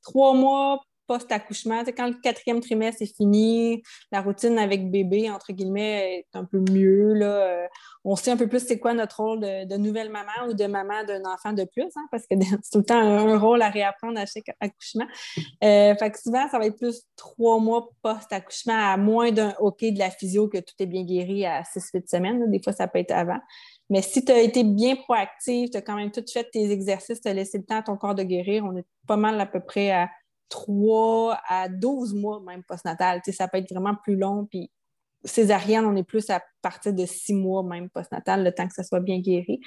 Trois 0.02 0.34
mois 0.34 0.80
post-accouchement, 1.06 1.82
quand 1.96 2.06
le 2.06 2.14
quatrième 2.22 2.60
trimestre 2.60 3.02
est 3.02 3.16
fini, 3.16 3.82
la 4.12 4.20
routine 4.20 4.58
avec 4.58 4.90
bébé, 4.90 5.30
entre 5.30 5.52
guillemets, 5.52 6.18
est 6.18 6.36
un 6.36 6.44
peu 6.44 6.58
mieux. 6.70 7.14
Là. 7.14 7.26
Euh, 7.26 7.66
on 8.04 8.14
sait 8.14 8.30
un 8.30 8.36
peu 8.36 8.48
plus 8.48 8.60
c'est 8.60 8.78
quoi 8.78 8.94
notre 8.94 9.20
rôle 9.20 9.40
de, 9.40 9.76
nouvelle 9.76 10.10
maman 10.10 10.48
ou 10.48 10.54
de 10.54 10.66
maman 10.66 11.04
d'un 11.04 11.24
enfant 11.24 11.52
de 11.52 11.64
plus, 11.64 11.90
hein, 11.96 12.06
parce 12.10 12.24
que 12.26 12.36
c'est 12.62 12.70
tout 12.70 12.78
le 12.78 12.84
temps 12.84 12.98
un, 12.98 13.38
rôle 13.38 13.62
à 13.62 13.68
réapprendre 13.68 14.18
à 14.18 14.26
chaque 14.26 14.54
accouchement. 14.60 15.06
Euh, 15.64 15.94
fait 15.96 16.10
que 16.10 16.20
souvent, 16.20 16.48
ça 16.48 16.58
va 16.58 16.66
être 16.66 16.78
plus 16.78 17.02
trois 17.16 17.58
mois 17.58 17.90
post-accouchement, 18.02 18.78
à 18.78 18.96
moins 18.96 19.32
d'un 19.32 19.54
OK 19.58 19.80
de 19.80 19.98
la 19.98 20.10
physio 20.10 20.48
que 20.48 20.58
tout 20.58 20.74
est 20.78 20.86
bien 20.86 21.04
guéri 21.04 21.44
à 21.46 21.64
six, 21.64 21.90
huit 21.92 22.08
semaines. 22.08 22.50
Des 22.50 22.62
fois, 22.62 22.72
ça 22.72 22.86
peut 22.86 23.00
être 23.00 23.12
avant. 23.12 23.40
Mais 23.90 24.02
si 24.02 24.24
tu 24.24 24.32
as 24.32 24.40
été 24.40 24.64
bien 24.64 24.96
proactive, 24.96 25.70
tu 25.70 25.76
as 25.76 25.82
quand 25.82 25.96
même 25.96 26.10
tout 26.10 26.24
fait 26.32 26.48
tes 26.50 26.70
exercices, 26.70 27.20
tu 27.20 27.28
as 27.28 27.34
laissé 27.34 27.58
le 27.58 27.64
temps 27.64 27.76
à 27.76 27.82
ton 27.82 27.96
corps 27.96 28.14
de 28.14 28.22
guérir, 28.22 28.64
on 28.64 28.76
est 28.76 28.86
pas 29.06 29.16
mal 29.16 29.40
à 29.40 29.46
peu 29.46 29.60
près 29.60 29.90
à 29.90 30.10
3 30.48 31.38
à 31.48 31.68
12 31.68 32.14
mois 32.14 32.40
même 32.40 32.62
postnatal. 32.62 33.20
Ça 33.30 33.48
peut 33.48 33.58
être 33.58 33.70
vraiment 33.72 33.94
plus 33.94 34.16
long. 34.16 34.46
Puis 34.46 34.70
césarienne, 35.24 35.84
on 35.84 35.96
est 35.96 36.04
plus 36.04 36.30
à 36.30 36.42
partir 36.62 36.92
de 36.92 37.04
6 37.04 37.34
mois 37.34 37.62
même 37.62 37.90
postnatal, 37.90 38.44
le 38.44 38.52
temps 38.52 38.66
que 38.66 38.74
ça 38.74 38.84
soit 38.84 39.00
bien 39.00 39.18
guéri. 39.20 39.60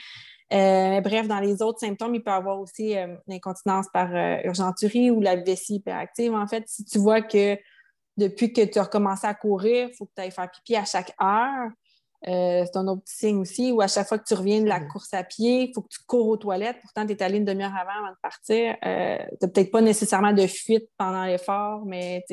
Euh, 0.51 0.99
bref, 1.01 1.27
dans 1.27 1.39
les 1.39 1.61
autres 1.61 1.79
symptômes, 1.79 2.15
il 2.15 2.23
peut 2.23 2.31
y 2.31 2.33
avoir 2.33 2.59
aussi 2.59 2.97
euh, 2.97 3.15
l'incontinence 3.27 3.85
par 3.93 4.13
euh, 4.15 4.37
urgenturie 4.45 5.11
ou 5.11 5.21
la 5.21 5.35
vessie 5.35 5.75
hyperactive. 5.75 6.33
En 6.33 6.47
fait, 6.47 6.63
si 6.67 6.83
tu 6.85 6.97
vois 6.97 7.21
que 7.21 7.55
depuis 8.17 8.51
que 8.51 8.65
tu 8.65 8.79
as 8.79 8.83
recommencé 8.83 9.27
à 9.27 9.33
courir, 9.33 9.89
il 9.91 9.95
faut 9.95 10.05
que 10.05 10.11
tu 10.15 10.21
ailles 10.21 10.31
faire 10.31 10.49
pipi 10.49 10.75
à 10.75 10.85
chaque 10.85 11.13
heure, 11.21 11.69
euh, 12.27 12.65
c'est 12.65 12.77
un 12.77 12.87
autre 12.87 13.03
signe 13.05 13.37
aussi 13.37 13.71
où 13.71 13.81
à 13.81 13.87
chaque 13.87 14.07
fois 14.07 14.19
que 14.19 14.25
tu 14.25 14.33
reviens 14.33 14.61
de 14.61 14.67
la 14.67 14.81
course 14.81 15.13
à 15.13 15.23
pied, 15.23 15.69
il 15.69 15.71
faut 15.73 15.81
que 15.81 15.89
tu 15.89 15.99
cours 16.05 16.27
aux 16.27 16.37
toilettes. 16.37 16.77
Pourtant, 16.81 17.05
tu 17.05 17.13
es 17.13 17.23
allé 17.23 17.37
une 17.37 17.45
demi-heure 17.45 17.75
avant, 17.75 17.91
avant 17.91 18.11
de 18.11 18.17
partir. 18.21 18.75
Euh, 18.85 19.17
tu 19.17 19.37
n'as 19.41 19.47
peut-être 19.47 19.71
pas 19.71 19.81
nécessairement 19.81 20.33
de 20.33 20.45
fuite 20.45 20.89
pendant 20.97 21.23
l'effort, 21.25 21.85
mais 21.85 22.25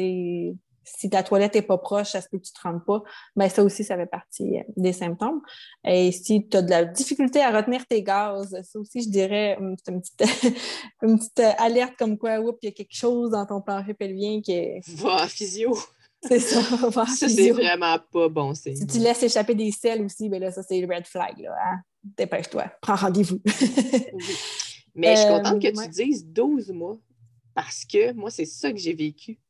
si 0.87 1.11
ta 1.11 1.23
toilette 1.23 1.55
n'est 1.55 1.63
pas 1.63 1.79
proche, 1.79 2.13
ça 2.13 2.21
se 2.21 2.29
peut 2.29 2.39
que 2.39 2.45
tu 2.45 2.53
ne 2.53 2.61
te 2.61 2.69
rendes 2.69 2.85
pas. 2.85 3.03
Mais 3.37 3.47
ben, 3.47 3.51
ça 3.51 3.65
aussi, 3.65 3.85
ça 3.85 3.97
fait 3.97 4.07
partie 4.07 4.59
euh, 4.59 4.63
des 4.77 4.93
symptômes. 4.93 5.41
Et 5.85 6.11
si 6.13 6.49
tu 6.49 6.57
as 6.57 6.63
de 6.63 6.71
la 6.71 6.85
difficulté 6.85 7.41
à 7.41 7.57
retenir 7.57 7.87
tes 7.87 8.03
gaz, 8.03 8.57
ça 8.63 8.79
aussi, 8.79 9.03
je 9.03 9.09
dirais, 9.09 9.57
hum, 9.59 9.77
c'est 9.85 9.93
une 9.93 10.01
petite, 10.01 11.41
alerte 11.59 11.95
comme 11.97 12.19
quoi, 12.19 12.39
il 12.39 12.67
y 12.67 12.69
a 12.69 12.73
quelque 12.73 12.95
chose 12.95 13.31
dans 13.31 13.47
ton 13.47 13.61
plancher 13.61 13.95
pelvien 13.95 14.41
qui 14.41 14.53
est. 14.53 14.81
Va 14.97 15.29
physio. 15.29 15.77
C'est 16.23 16.41
ça. 16.41 16.61
c'est 17.07 17.51
vraiment 17.51 17.99
pas 18.13 18.29
bon 18.29 18.55
Si 18.55 18.87
tu 18.87 18.99
laisses 18.99 19.23
échapper 19.23 19.55
des 19.55 19.71
selles 19.71 20.03
aussi, 20.03 20.29
ben 20.29 20.41
là, 20.41 20.51
ça, 20.51 20.63
c'est 20.63 20.81
le 20.81 20.93
red 20.93 21.07
flag. 21.07 21.39
Là, 21.39 21.55
hein. 21.65 21.81
Dépêche-toi, 22.03 22.65
prends 22.81 22.97
rendez-vous. 22.97 23.41
Mais 24.95 25.15
je 25.15 25.21
suis 25.21 25.29
contente 25.29 25.61
que 25.61 25.67
euh, 25.69 25.85
tu 25.85 25.89
dises 26.05 26.27
12 26.27 26.71
mois 26.71 26.99
parce 27.55 27.85
que 27.85 28.13
moi, 28.13 28.31
c'est 28.31 28.47
ça 28.47 28.73
que 28.73 28.79
j'ai 28.79 28.95
vécu. 28.95 29.35
Tu 29.35 29.41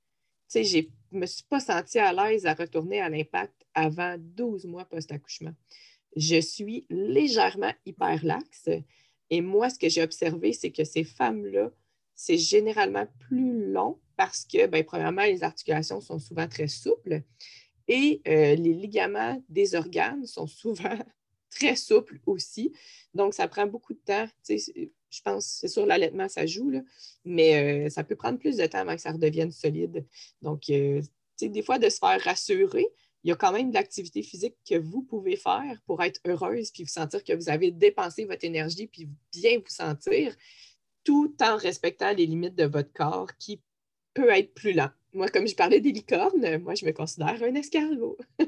sais, 0.48 0.64
je 0.64 0.78
ne 1.12 1.20
me 1.20 1.26
suis 1.26 1.44
pas 1.44 1.60
sentie 1.60 1.98
à 1.98 2.12
l'aise 2.12 2.46
à 2.46 2.54
retourner 2.54 3.00
à 3.00 3.08
l'impact 3.08 3.54
avant 3.74 4.16
12 4.18 4.66
mois 4.66 4.84
post-accouchement. 4.84 5.52
Je 6.16 6.40
suis 6.40 6.86
légèrement 6.88 7.72
hyperlaxe 7.84 8.68
et 9.30 9.40
moi, 9.40 9.70
ce 9.70 9.78
que 9.78 9.88
j'ai 9.88 10.02
observé, 10.02 10.52
c'est 10.52 10.70
que 10.70 10.84
ces 10.84 11.04
femmes-là, 11.04 11.70
c'est 12.16 12.38
généralement 12.38 13.06
plus 13.20 13.70
long 13.70 14.00
parce 14.16 14.44
que, 14.44 14.66
bien, 14.66 14.82
premièrement, 14.82 15.24
les 15.24 15.44
articulations 15.44 16.00
sont 16.00 16.18
souvent 16.18 16.48
très 16.48 16.68
souples 16.68 17.22
et 17.86 18.22
euh, 18.26 18.54
les 18.54 18.72
ligaments 18.72 19.40
des 19.48 19.74
organes 19.74 20.26
sont 20.26 20.46
souvent 20.46 20.98
très 21.50 21.76
souples 21.76 22.18
aussi. 22.26 22.72
Donc, 23.14 23.34
ça 23.34 23.46
prend 23.46 23.66
beaucoup 23.66 23.92
de 23.92 24.00
temps. 24.04 24.26
Je 24.48 25.22
pense, 25.22 25.46
c'est 25.60 25.68
sûr, 25.68 25.86
l'allaitement, 25.86 26.28
ça 26.28 26.46
joue, 26.46 26.72
mais 27.24 27.86
euh, 27.86 27.90
ça 27.90 28.02
peut 28.02 28.16
prendre 28.16 28.38
plus 28.38 28.56
de 28.56 28.66
temps 28.66 28.78
avant 28.78 28.96
que 28.96 29.02
ça 29.02 29.12
redevienne 29.12 29.52
solide. 29.52 30.04
Donc, 30.42 30.68
euh, 30.70 31.00
des 31.40 31.62
fois, 31.62 31.78
de 31.78 31.88
se 31.88 31.98
faire 31.98 32.20
rassurer, 32.22 32.86
il 33.26 33.30
y 33.30 33.32
a 33.32 33.36
quand 33.36 33.52
même 33.52 33.70
de 33.70 33.74
l'activité 33.74 34.22
physique 34.22 34.54
que 34.68 34.76
vous 34.76 35.02
pouvez 35.02 35.36
faire 35.36 35.80
pour 35.84 36.02
être 36.02 36.20
heureuse 36.26 36.70
puis 36.70 36.84
vous 36.84 36.88
sentir 36.88 37.24
que 37.24 37.32
vous 37.32 37.48
avez 37.48 37.72
dépensé 37.72 38.24
votre 38.24 38.44
énergie 38.44 38.86
puis 38.86 39.08
bien 39.32 39.58
vous 39.58 39.68
sentir, 39.68 40.32
tout 41.06 41.34
en 41.40 41.56
respectant 41.56 42.12
les 42.12 42.26
limites 42.26 42.56
de 42.56 42.64
votre 42.64 42.92
corps 42.92 43.30
qui 43.38 43.62
peut 44.12 44.28
être 44.28 44.52
plus 44.54 44.72
lent. 44.72 44.90
Moi, 45.16 45.28
comme 45.28 45.46
je 45.46 45.54
parlais 45.54 45.80
des 45.80 45.92
licornes, 45.92 46.58
moi, 46.62 46.74
je 46.74 46.84
me 46.84 46.92
considère 46.92 47.36
un 47.42 47.54
escargot. 47.54 48.16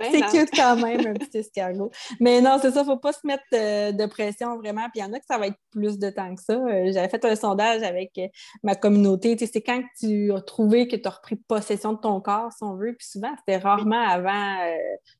Ben 0.00 0.10
c'est 0.10 0.20
cute 0.38 0.50
quand 0.54 0.76
même, 0.76 1.06
un 1.06 1.14
petit 1.14 1.38
escargot. 1.38 1.90
Mais 2.18 2.40
non, 2.40 2.58
c'est 2.60 2.70
ça, 2.70 2.80
il 2.80 2.88
ne 2.88 2.92
faut 2.92 2.96
pas 2.96 3.12
se 3.12 3.24
mettre 3.24 3.44
euh, 3.52 3.92
de 3.92 4.06
pression 4.06 4.56
vraiment. 4.56 4.82
Puis 4.90 5.00
il 5.00 5.00
y 5.00 5.04
en 5.04 5.12
a 5.12 5.18
que 5.18 5.26
ça 5.28 5.38
va 5.38 5.48
être 5.48 5.58
plus 5.70 5.98
de 5.98 6.10
temps 6.10 6.34
que 6.34 6.42
ça. 6.42 6.54
Euh, 6.54 6.90
j'avais 6.92 7.08
fait 7.08 7.24
un 7.24 7.36
sondage 7.36 7.82
avec 7.82 8.12
euh, 8.18 8.26
ma 8.62 8.74
communauté. 8.74 9.36
c'est 9.38 9.62
quand 9.62 9.82
tu 9.98 10.32
as 10.32 10.40
trouvé 10.40 10.88
que 10.88 10.96
tu 10.96 11.06
as 11.06 11.10
repris 11.10 11.36
possession 11.36 11.92
de 11.92 11.98
ton 11.98 12.20
corps, 12.20 12.52
si 12.52 12.64
on 12.64 12.74
veut. 12.74 12.94
Puis 12.98 13.06
souvent, 13.06 13.34
c'était 13.38 13.58
rarement 13.58 14.02
avant, 14.02 14.56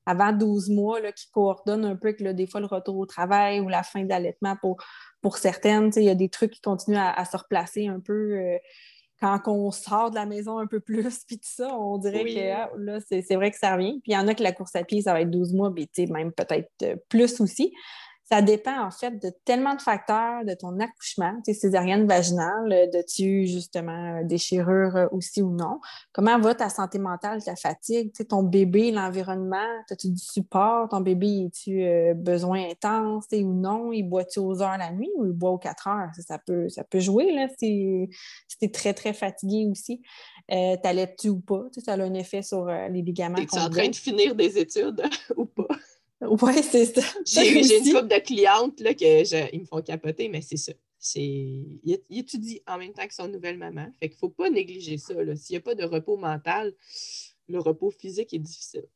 avant 0.07 0.33
12 0.33 0.71
mois 0.71 1.01
là, 1.01 1.13
qui 1.13 1.31
coordonnent 1.31 1.85
un 1.85 1.97
peu 1.97 2.09
avec 2.09 2.23
des 2.35 2.47
fois 2.47 2.61
le 2.61 2.67
retour 2.67 2.97
au 2.97 3.07
travail 3.07 3.61
ou 3.61 3.69
la 3.69 3.83
fin 3.83 4.05
d'allaitement 4.05 4.57
pour, 4.61 4.79
pour 5.23 5.39
certaines. 5.39 5.91
Il 5.97 6.05
y 6.05 6.11
a 6.11 6.15
des 6.15 6.29
trucs 6.29 6.53
qui 6.53 6.61
continuent 6.61 6.97
à, 6.97 7.25
se 7.25 7.37
replacer 7.37 7.87
un 7.89 8.01
peu 8.01 8.59
quand 9.21 9.41
on 9.47 9.71
sort 9.71 10.11
de 10.11 10.17
la 10.17 10.27
maison 10.27 10.59
un 10.59 10.67
peu 10.67 10.81
plus, 10.81 11.25
puis 11.27 11.39
tout 11.39 11.49
ça, 11.49 11.77
on 11.77 11.99
dirait 11.99 12.25
que 12.25 12.53
ah, 12.53 12.71
là, 12.77 12.99
c'est 13.01 13.35
vrai 13.35 13.51
que 13.51 13.59
ça 13.59 13.75
revient. 13.75 14.01
Puis 14.03 14.13
il 14.13 14.15
y 14.15 14.17
en 14.17 14.29
a 14.29 14.35
que 14.35 14.43
la 14.43 14.53
course 14.53 14.77
à 14.77 14.85
pied, 14.85 15.03
ça 15.03 15.13
va 15.13 15.23
être 15.23 15.31
12 15.31 15.53
mois, 15.55 15.73
mais 15.75 15.89
même 16.09 16.33
peut-être 16.33 16.71
euh, 16.83 16.97
plus 17.09 17.41
aussi. 17.41 17.73
Ça 18.29 18.43
dépend 18.43 18.85
en 18.85 18.91
fait 18.91 19.23
de 19.23 19.31
tellement 19.45 19.77
de 19.77 19.81
facteurs 19.81 20.45
de 20.45 20.55
ton 20.55 20.81
accouchement, 20.81 21.33
tu 21.45 21.55
sais, 21.55 21.61
césarienne 21.61 22.09
vaginale, 22.09 22.73
euh, 22.73 22.87
de 22.89 23.01
tu 23.07 23.47
justement 23.47 24.19
euh, 24.19 24.25
déchirure 24.25 24.97
euh, 24.97 25.07
aussi 25.13 25.43
ou 25.43 25.55
non? 25.55 25.79
Comment 26.13 26.37
va 26.41 26.57
ta 26.57 26.69
santé 26.69 26.99
mentale, 26.99 27.41
ta 27.45 27.55
fatigue, 27.55 28.11
ton 28.29 28.43
bébé, 28.43 28.91
l'environnement, 28.91 29.69
as-tu 29.89 30.11
du 30.11 30.19
support? 30.19 30.89
Ton 30.89 31.03
bébé, 31.03 31.47
as-tu 31.47 32.15
besoin 32.17 32.69
intense 32.69 33.27
ou 33.33 33.53
non? 33.53 33.93
Il 33.93 34.03
boit-tu 34.03 34.41
aux 34.41 34.61
heures 34.61 34.77
la 34.77 34.91
nuit 34.91 35.11
ou 35.17 35.27
il 35.27 35.33
boit 35.33 35.51
aux 35.51 35.59
quatre 35.59 35.87
heures? 35.87 36.11
Ça, 36.19 36.39
peut, 36.39 36.69
ça 36.69 36.83
peut 36.83 36.99
jouer 36.99 37.33
là, 37.33 37.47
si, 37.57 38.09
tu 38.49 38.65
es 38.65 38.71
très, 38.71 38.93
très 38.93 39.13
fatigué 39.13 39.69
aussi. 39.71 40.03
Euh, 40.51 40.77
T'allaites-tu 40.83 41.29
ou 41.29 41.39
pas? 41.39 41.63
Ça 41.79 41.93
a 41.93 42.01
un 42.01 42.15
effet 42.15 42.43
sur 42.43 42.67
les 42.67 43.03
ligaments. 43.03 43.39
Es-tu 43.39 43.59
en 43.59 43.71
train 43.71 43.89
de 43.89 43.95
finir 43.95 44.35
des 44.35 44.59
études 44.59 45.03
ou 45.37 45.45
pas? 45.45 45.69
Oui, 46.21 46.63
c'est 46.63 46.87
ça. 46.87 47.03
J'ai 47.27 47.79
une 47.79 47.93
couple 47.93 48.09
de 48.09 48.21
clientes 48.21 48.81
là, 48.81 48.95
que 48.95 49.55
ils 49.55 49.61
me 49.61 49.67
font 49.67 49.83
capoter, 49.83 50.29
mais 50.29 50.41
c'est 50.41 50.57
ça. 50.57 50.73
Il, 51.15 51.81
il, 51.85 52.19
étudie 52.19 52.63
en 52.67 52.79
même 52.79 52.93
temps 52.93 53.07
que 53.07 53.15
son 53.15 53.29
nouvelle 53.29 53.59
maman. 53.59 53.87
Fait 54.01 54.09
qu'il 54.09 54.17
ne 54.17 54.21
faut 54.21 54.31
pas 54.31 54.51
négliger 54.51 54.99
ça. 54.99 55.15
S'il 55.37 55.55
n'y 55.55 55.59
a 55.59 55.61
pas 55.61 55.75
de 55.75 55.85
repos 55.85 56.17
mental, 56.17 56.73
le 57.49 57.59
repos 57.59 57.91
physique 57.91 58.33
est 58.33 58.39
difficile. 58.39 58.87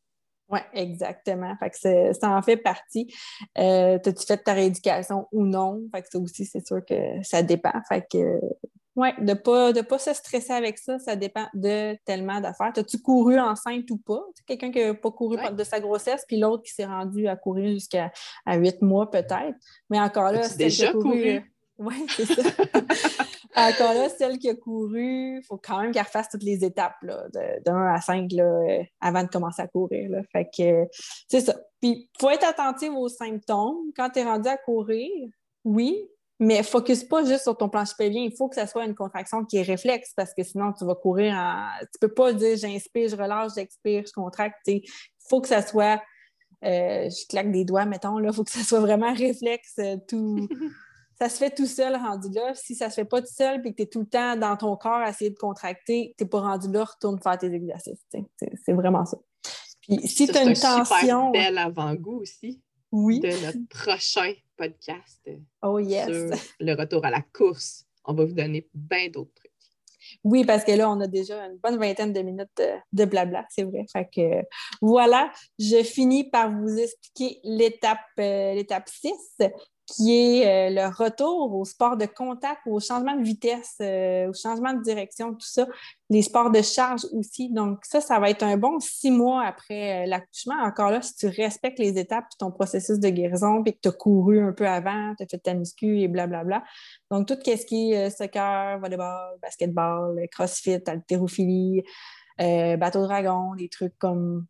Oui, 0.49 0.59
exactement. 0.73 1.55
Fait 1.59 1.71
que 1.71 2.13
ça 2.13 2.31
en 2.31 2.43
fait 2.43 2.57
partie. 2.57 3.15
Euh, 3.57 3.99
As-tu 4.05 4.27
fait 4.27 4.39
ta 4.39 4.55
rééducation 4.55 5.29
ou 5.31 5.47
non? 5.47 5.89
Fait 5.95 6.03
que 6.03 6.09
ça 6.11 6.19
aussi, 6.19 6.45
c'est 6.45 6.67
sûr 6.67 6.85
que 6.85 7.23
ça 7.23 7.43
dépend. 7.43 7.73
Fait 7.89 8.05
que 8.11 8.41
oui, 9.01 9.09
de 9.19 9.31
ne 9.31 9.35
pas, 9.35 9.73
de 9.73 9.81
pas 9.81 9.99
se 9.99 10.13
stresser 10.13 10.53
avec 10.53 10.77
ça, 10.77 10.99
ça 10.99 11.17
dépend 11.17 11.47
de 11.55 11.97
tellement 12.05 12.39
d'affaires. 12.39 12.73
As-tu 12.77 12.99
couru 12.99 13.41
enceinte 13.41 13.91
ou 13.91 13.97
pas? 13.97 14.23
Quelqu'un 14.47 14.71
qui 14.71 14.85
n'a 14.85 14.93
pas 14.93 15.11
couru 15.11 15.39
de 15.51 15.65
sa 15.65 15.81
grossesse, 15.81 16.23
puis 16.29 16.37
l'autre 16.37 16.65
qui 16.65 16.75
s'est 16.75 16.85
rendu 16.85 17.27
à 17.27 17.35
courir 17.35 17.73
jusqu'à 17.73 18.13
huit 18.47 18.83
mois 18.83 19.11
peut-être. 19.11 19.57
Mais 19.89 19.99
encore 19.99 20.33
là, 20.33 20.43
c'est 20.43 20.59
déjà 20.59 20.93
couru. 20.93 21.37
Euh, 21.37 21.41
oui, 21.79 21.95
c'est 22.09 22.27
ça. 22.27 22.43
encore 23.57 23.95
là, 23.95 24.11
celle 24.11 24.39
qui 24.39 24.51
a 24.51 24.55
couru, 24.55 25.39
il 25.39 25.43
faut 25.49 25.57
quand 25.57 25.81
même 25.81 25.93
qu'elle 25.93 26.03
refasse 26.03 26.29
toutes 26.29 26.43
les 26.43 26.63
étapes 26.63 26.97
de, 27.03 27.71
1 27.71 27.95
à 27.95 28.03
5 28.03 28.31
là, 28.33 28.45
euh, 28.45 28.83
avant 29.01 29.23
de 29.23 29.29
commencer 29.29 29.63
à 29.63 29.67
courir. 29.67 30.11
Là. 30.11 30.21
Fait 30.31 30.45
que 30.45 30.87
c'est 31.27 31.41
ça. 31.41 31.55
Puis 31.81 32.11
il 32.15 32.21
faut 32.21 32.29
être 32.29 32.47
attentif 32.47 32.91
aux 32.91 33.09
symptômes. 33.09 33.93
Quand 33.97 34.11
tu 34.11 34.19
es 34.19 34.25
rendu 34.25 34.51
à 34.51 34.59
courir, 34.59 35.09
oui, 35.65 36.07
mais 36.41 36.63
focus 36.63 37.05
pas 37.05 37.23
juste 37.23 37.43
sur 37.43 37.57
ton 37.57 37.69
plancher 37.69 37.93
pelvien. 37.97 38.23
Il 38.23 38.35
faut 38.35 38.49
que 38.49 38.55
ça 38.55 38.67
soit 38.67 38.87
une 38.87 38.95
contraction 38.95 39.45
qui 39.45 39.59
est 39.59 39.63
réflexe 39.63 40.13
parce 40.17 40.33
que 40.33 40.43
sinon, 40.43 40.73
tu 40.73 40.87
vas 40.87 40.95
courir 40.95 41.35
en. 41.35 41.69
Tu 41.83 41.99
peux 42.01 42.13
pas 42.13 42.33
dire 42.33 42.57
j'inspire, 42.57 43.11
je 43.11 43.17
relâche, 43.17 43.53
j'expire, 43.55 44.05
je 44.07 44.13
contracte. 44.13 44.57
Il 44.67 44.83
faut 45.29 45.43
que 45.43 45.49
ça 45.49 45.61
soit. 45.61 46.03
Euh, 46.65 47.09
je 47.11 47.29
claque 47.29 47.53
des 47.53 47.67
doigts, 47.67 47.85
mettons, 47.85 48.19
là. 48.19 48.31
Il 48.31 48.35
faut 48.35 48.45
que 48.45 48.51
ça 48.51 48.63
soit 48.63 48.81
vraiment 48.81 49.13
réflexe. 49.13 49.75
Euh, 49.79 49.99
tout... 50.09 50.49
ça 51.21 51.29
se 51.29 51.37
fait 51.37 51.55
tout 51.55 51.67
seul 51.67 51.95
rendu 51.95 52.31
là. 52.31 52.55
Si 52.55 52.75
ça 52.75 52.89
se 52.89 52.95
fait 52.95 53.05
pas 53.05 53.21
tout 53.21 53.33
seul 53.33 53.61
et 53.67 53.73
que 53.73 53.77
tu 53.77 53.83
es 53.83 53.87
tout 53.87 54.01
le 54.01 54.07
temps 54.07 54.35
dans 54.37 54.57
ton 54.57 54.75
corps 54.77 54.93
à 54.93 55.11
essayer 55.11 55.31
de 55.31 55.39
contracter, 55.39 56.15
tu 56.17 56.25
n'es 56.25 56.31
pas 56.31 56.41
rendu 56.41 56.73
là, 56.73 56.85
retourne 56.85 57.21
faire 57.21 57.37
tes 57.37 57.53
exercices. 57.53 58.01
C'est 58.65 58.73
vraiment 58.73 59.05
ça. 59.05 59.19
Puis 59.83 60.09
si 60.09 60.27
tu 60.27 60.37
as 60.39 60.45
une 60.45 60.55
tension. 60.55 61.33
C'est 61.35 61.39
bel 61.39 61.59
avant-goût 61.59 62.23
aussi. 62.23 62.63
Oui. 62.93 63.21
De 63.21 63.29
notre 63.29 63.69
prochain 63.69 64.33
podcast 64.61 65.27
oh, 65.63 65.79
yes. 65.79 66.07
sur 66.07 66.39
le 66.61 66.75
retour 66.75 67.03
à 67.07 67.11
la 67.11 67.23
course. 67.23 67.87
On 68.05 68.13
va 68.13 68.27
vous 68.27 68.35
donner 68.35 68.69
bien 68.75 69.09
d'autres 69.09 69.33
trucs. 69.35 69.51
Oui, 70.23 70.45
parce 70.45 70.65
que 70.65 70.73
là, 70.73 70.91
on 70.91 71.01
a 71.01 71.07
déjà 71.07 71.47
une 71.47 71.57
bonne 71.57 71.79
vingtaine 71.79 72.13
de 72.13 72.21
minutes 72.21 72.63
de 72.93 73.05
blabla, 73.07 73.47
c'est 73.49 73.63
vrai. 73.63 73.87
Fait 73.91 74.09
que 74.15 74.47
voilà, 74.83 75.33
je 75.59 75.83
finis 75.83 76.29
par 76.29 76.51
vous 76.51 76.79
expliquer 76.79 77.41
l'étape 77.45 77.99
euh, 78.19 78.55
l'étape 78.55 78.89
6 78.89 79.13
qui 79.95 80.17
est 80.17 80.47
euh, 80.47 80.75
le 80.75 80.95
retour 80.95 81.55
au 81.55 81.65
sport 81.65 81.97
de 81.97 82.07
contact, 82.07 82.61
au 82.67 82.81
changement 82.81 83.17
de 83.17 83.23
vitesse, 83.23 83.77
euh, 83.81 84.29
au 84.29 84.33
changement 84.33 84.73
de 84.73 84.83
direction, 84.83 85.33
tout 85.33 85.47
ça, 85.47 85.67
les 86.09 86.23
sports 86.23 86.51
de 86.51 86.63
charge 86.63 87.03
aussi. 87.13 87.51
Donc, 87.51 87.81
ça, 87.85 88.01
ça 88.01 88.19
va 88.19 88.31
être 88.31 88.43
un 88.43 88.57
bon 88.57 88.79
six 88.79 89.11
mois 89.11 89.45
après 89.45 90.05
euh, 90.05 90.07
l'accouchement. 90.07 90.55
Encore 90.63 90.91
là, 90.91 91.03
si 91.03 91.17
tu 91.17 91.27
respectes 91.27 91.79
les 91.79 91.99
étapes 91.99 92.25
de 92.33 92.37
ton 92.39 92.51
processus 92.51 92.99
de 92.99 93.09
guérison, 93.09 93.63
puis 93.63 93.75
que 93.75 93.81
tu 93.83 93.89
as 93.89 93.93
couru 93.93 94.41
un 94.41 94.53
peu 94.53 94.67
avant, 94.67 95.15
tu 95.17 95.25
as 95.25 95.27
fait 95.27 95.39
ta 95.39 95.55
muscu 95.55 96.01
et 96.01 96.09
blablabla. 96.09 96.63
Donc, 97.11 97.27
tout 97.27 97.37
ce 97.45 97.67
qui 97.67 97.93
est 97.93 98.11
soccer, 98.11 98.79
volleyball, 98.79 99.39
basketball, 99.43 100.21
crossfit, 100.31 100.83
haltérophilie, 100.87 101.83
bateau 102.39 103.03
dragon, 103.03 103.55
des 103.55 103.69
trucs 103.69 103.99
comme 103.99 104.47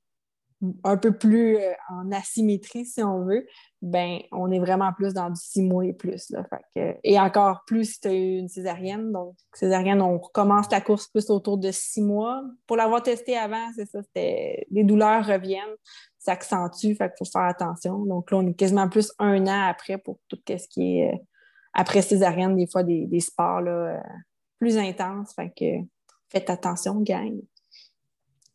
un 0.84 0.96
peu 0.96 1.16
plus 1.16 1.56
euh, 1.56 1.72
en 1.88 2.12
asymétrie, 2.12 2.84
si 2.84 3.02
on 3.02 3.24
veut, 3.24 3.46
ben 3.80 4.18
on 4.30 4.50
est 4.50 4.58
vraiment 4.58 4.92
plus 4.92 5.14
dans 5.14 5.30
du 5.30 5.40
six 5.40 5.62
mois 5.62 5.86
et 5.86 5.92
plus. 5.92 6.30
Là, 6.30 6.44
et 7.02 7.18
encore 7.18 7.62
plus 7.66 7.94
si 7.94 8.00
tu 8.00 8.08
as 8.08 8.12
eu 8.12 8.38
une 8.38 8.48
césarienne. 8.48 9.10
Donc, 9.10 9.36
césarienne, 9.54 10.02
on 10.02 10.18
recommence 10.18 10.70
la 10.70 10.80
course 10.80 11.08
plus 11.08 11.30
autour 11.30 11.56
de 11.56 11.70
six 11.70 12.02
mois. 12.02 12.42
Pour 12.66 12.76
l'avoir 12.76 13.02
testé 13.02 13.36
avant, 13.36 13.70
c'est 13.74 13.86
ça, 13.86 14.02
c'était 14.02 14.66
les 14.70 14.84
douleurs 14.84 15.26
reviennent, 15.26 15.76
s'accentuent, 16.18 16.94
fait 16.94 17.08
qu'il 17.08 17.26
faut 17.26 17.30
faire 17.30 17.48
attention. 17.48 18.04
Donc 18.04 18.30
là, 18.30 18.38
on 18.38 18.46
est 18.46 18.54
quasiment 18.54 18.88
plus 18.88 19.12
un 19.18 19.46
an 19.46 19.68
après 19.68 19.96
pour 19.96 20.18
tout 20.28 20.38
ce 20.46 20.68
qui 20.68 20.98
est 20.98 21.14
euh, 21.14 21.16
après 21.72 22.02
césarienne, 22.02 22.56
des 22.56 22.66
fois 22.66 22.82
des, 22.82 23.20
sports 23.20 23.60
là, 23.62 23.70
euh, 23.70 24.00
plus 24.58 24.76
intenses. 24.76 25.32
Fait 25.34 25.52
que 25.56 25.86
faites 26.28 26.50
attention, 26.50 27.00
gang. 27.00 27.40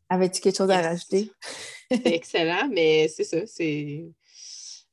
Avais-tu 0.09 0.41
quelque 0.41 0.57
chose 0.57 0.69
à 0.69 0.81
rajouter? 0.81 1.31
excellent, 1.89 2.69
mais 2.69 3.07
c'est 3.07 3.23
ça, 3.23 3.45
c'est. 3.45 4.05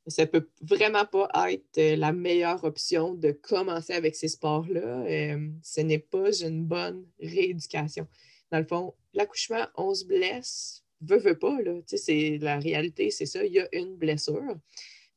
Ça 0.07 0.25
peut 0.25 0.49
vraiment 0.61 1.05
pas 1.05 1.29
être 1.49 1.77
euh, 1.77 1.95
la 1.95 2.11
meilleure 2.11 2.61
option 2.65 3.13
de 3.13 3.31
commencer 3.31 3.93
avec 3.93 4.17
ces 4.17 4.27
sports-là. 4.27 5.05
Euh, 5.05 5.47
ce 5.61 5.79
n'est 5.79 5.99
pas 5.99 6.29
une 6.41 6.65
bonne 6.65 7.05
rééducation. 7.21 8.05
Dans 8.51 8.59
le 8.59 8.65
fond, 8.65 8.93
l'accouchement, 9.13 9.65
on 9.75 9.93
se 9.93 10.03
blesse, 10.03 10.83
veut, 10.99 11.19
veut 11.19 11.39
pas, 11.39 11.61
là. 11.61 11.79
C'est, 11.87 12.37
la 12.41 12.59
réalité, 12.59 13.11
c'est 13.11 13.25
ça, 13.25 13.45
il 13.45 13.53
y 13.53 13.61
a 13.61 13.67
une 13.71 13.95
blessure. 13.95 14.57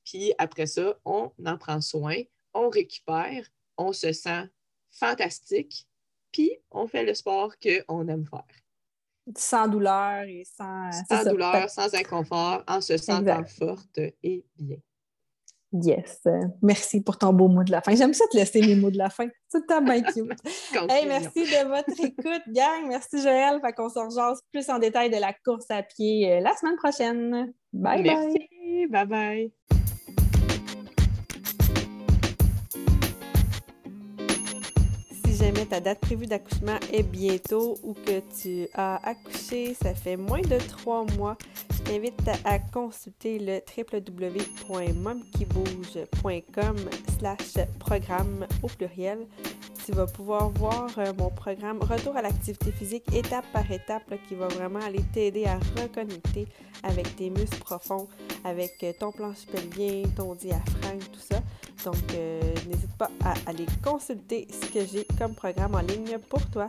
Puis 0.04 0.32
après 0.38 0.66
ça, 0.66 1.00
on 1.04 1.32
en 1.44 1.59
prend 1.59 1.80
soin, 1.80 2.22
on 2.54 2.68
récupère, 2.68 3.44
on 3.76 3.92
se 3.92 4.12
sent 4.12 4.44
fantastique, 4.90 5.88
puis 6.30 6.52
on 6.70 6.87
fait 6.87 7.04
le 7.04 7.14
sport 7.14 7.54
qu'on 7.59 8.06
aime 8.06 8.24
faire 8.24 8.65
sans 9.34 9.68
douleur 9.68 10.22
et 10.22 10.44
sans. 10.44 10.90
Sans 11.08 11.24
douleur, 11.30 11.68
sans 11.68 11.94
inconfort, 11.94 12.62
en 12.66 12.80
se 12.80 12.96
sentant 12.96 13.44
forte 13.44 13.98
et 14.22 14.44
bien. 14.58 14.78
Yes. 15.72 16.22
Merci 16.62 17.00
pour 17.00 17.18
ton 17.18 17.32
beau 17.32 17.48
mot 17.48 17.64
de 17.64 17.72
la 17.72 17.80
fin. 17.80 17.94
J'aime 17.94 18.14
ça 18.14 18.24
te 18.30 18.36
laisser 18.36 18.60
les 18.60 18.76
mots 18.76 18.90
de 18.90 18.98
la 18.98 19.10
fin. 19.10 19.26
C'est 19.48 19.66
tout 19.66 19.84
bien 19.84 20.02
cute. 20.02 20.32
hey, 20.90 21.06
merci 21.06 21.42
de 21.42 21.68
votre 21.68 22.04
écoute, 22.04 22.42
gang. 22.48 22.86
Merci, 22.88 23.20
Joël. 23.20 23.60
Fait 23.60 23.72
qu'on 23.72 23.88
se 23.88 23.98
rejase 23.98 24.40
plus 24.52 24.68
en 24.70 24.78
détail 24.78 25.10
de 25.10 25.16
la 25.16 25.32
course 25.44 25.70
à 25.70 25.82
pied 25.82 26.32
euh, 26.32 26.40
la 26.40 26.54
semaine 26.56 26.76
prochaine. 26.76 27.52
Bye 27.72 28.02
bye. 28.02 28.16
Merci. 28.16 28.86
Bye 28.88 29.06
bye. 29.06 29.75
Jamais 35.46 35.66
ta 35.66 35.78
date 35.78 36.00
prévue 36.00 36.26
d'accouchement 36.26 36.80
est 36.92 37.04
bientôt 37.04 37.78
ou 37.85 37.94
que 37.94 38.20
tu 38.40 38.66
as 38.74 38.96
accouché, 39.09 39.74
ça 39.74 39.94
fait 39.94 40.16
moins 40.16 40.40
de 40.40 40.59
trois 40.59 41.04
mois, 41.16 41.38
je 41.72 41.82
t'invite 41.82 42.28
à 42.44 42.59
consulter 42.59 43.38
le 43.38 43.61
www.momkibouge.com 43.76 46.76
slash 47.16 47.59
programme 47.78 48.44
au 48.64 48.66
pluriel. 48.66 49.28
Tu 49.87 49.92
vas 49.92 50.07
pouvoir 50.07 50.51
voir 50.51 50.88
euh, 50.99 51.12
mon 51.16 51.31
programme 51.31 51.79
Retour 51.81 52.16
à 52.16 52.22
l'activité 52.22 52.72
physique 52.72 53.05
étape 53.14 53.44
par 53.53 53.70
étape 53.70 54.03
qui 54.29 54.35
va 54.35 54.49
vraiment 54.49 54.81
aller 54.81 55.05
t'aider 55.14 55.44
à 55.44 55.61
reconnecter 55.81 56.49
avec 56.83 57.14
tes 57.14 57.31
muscles 57.31 57.61
profonds, 57.61 58.09
avec 58.42 58.83
euh, 58.83 58.92
ton 58.99 59.12
planche 59.12 59.46
pelvien, 59.46 60.03
ton 60.16 60.35
diaphragme, 60.35 60.99
tout 61.12 61.20
ça. 61.20 61.37
Donc, 61.85 62.03
euh, 62.14 62.40
n'hésite 62.68 62.96
pas 62.99 63.11
à 63.25 63.35
aller 63.49 63.66
consulter 63.85 64.49
ce 64.51 64.66
que 64.72 64.85
j'ai 64.85 65.07
comme 65.18 65.37
programme 65.37 65.77
en 65.77 65.83
ligne 65.83 66.18
pour 66.29 66.44
toi. 66.51 66.68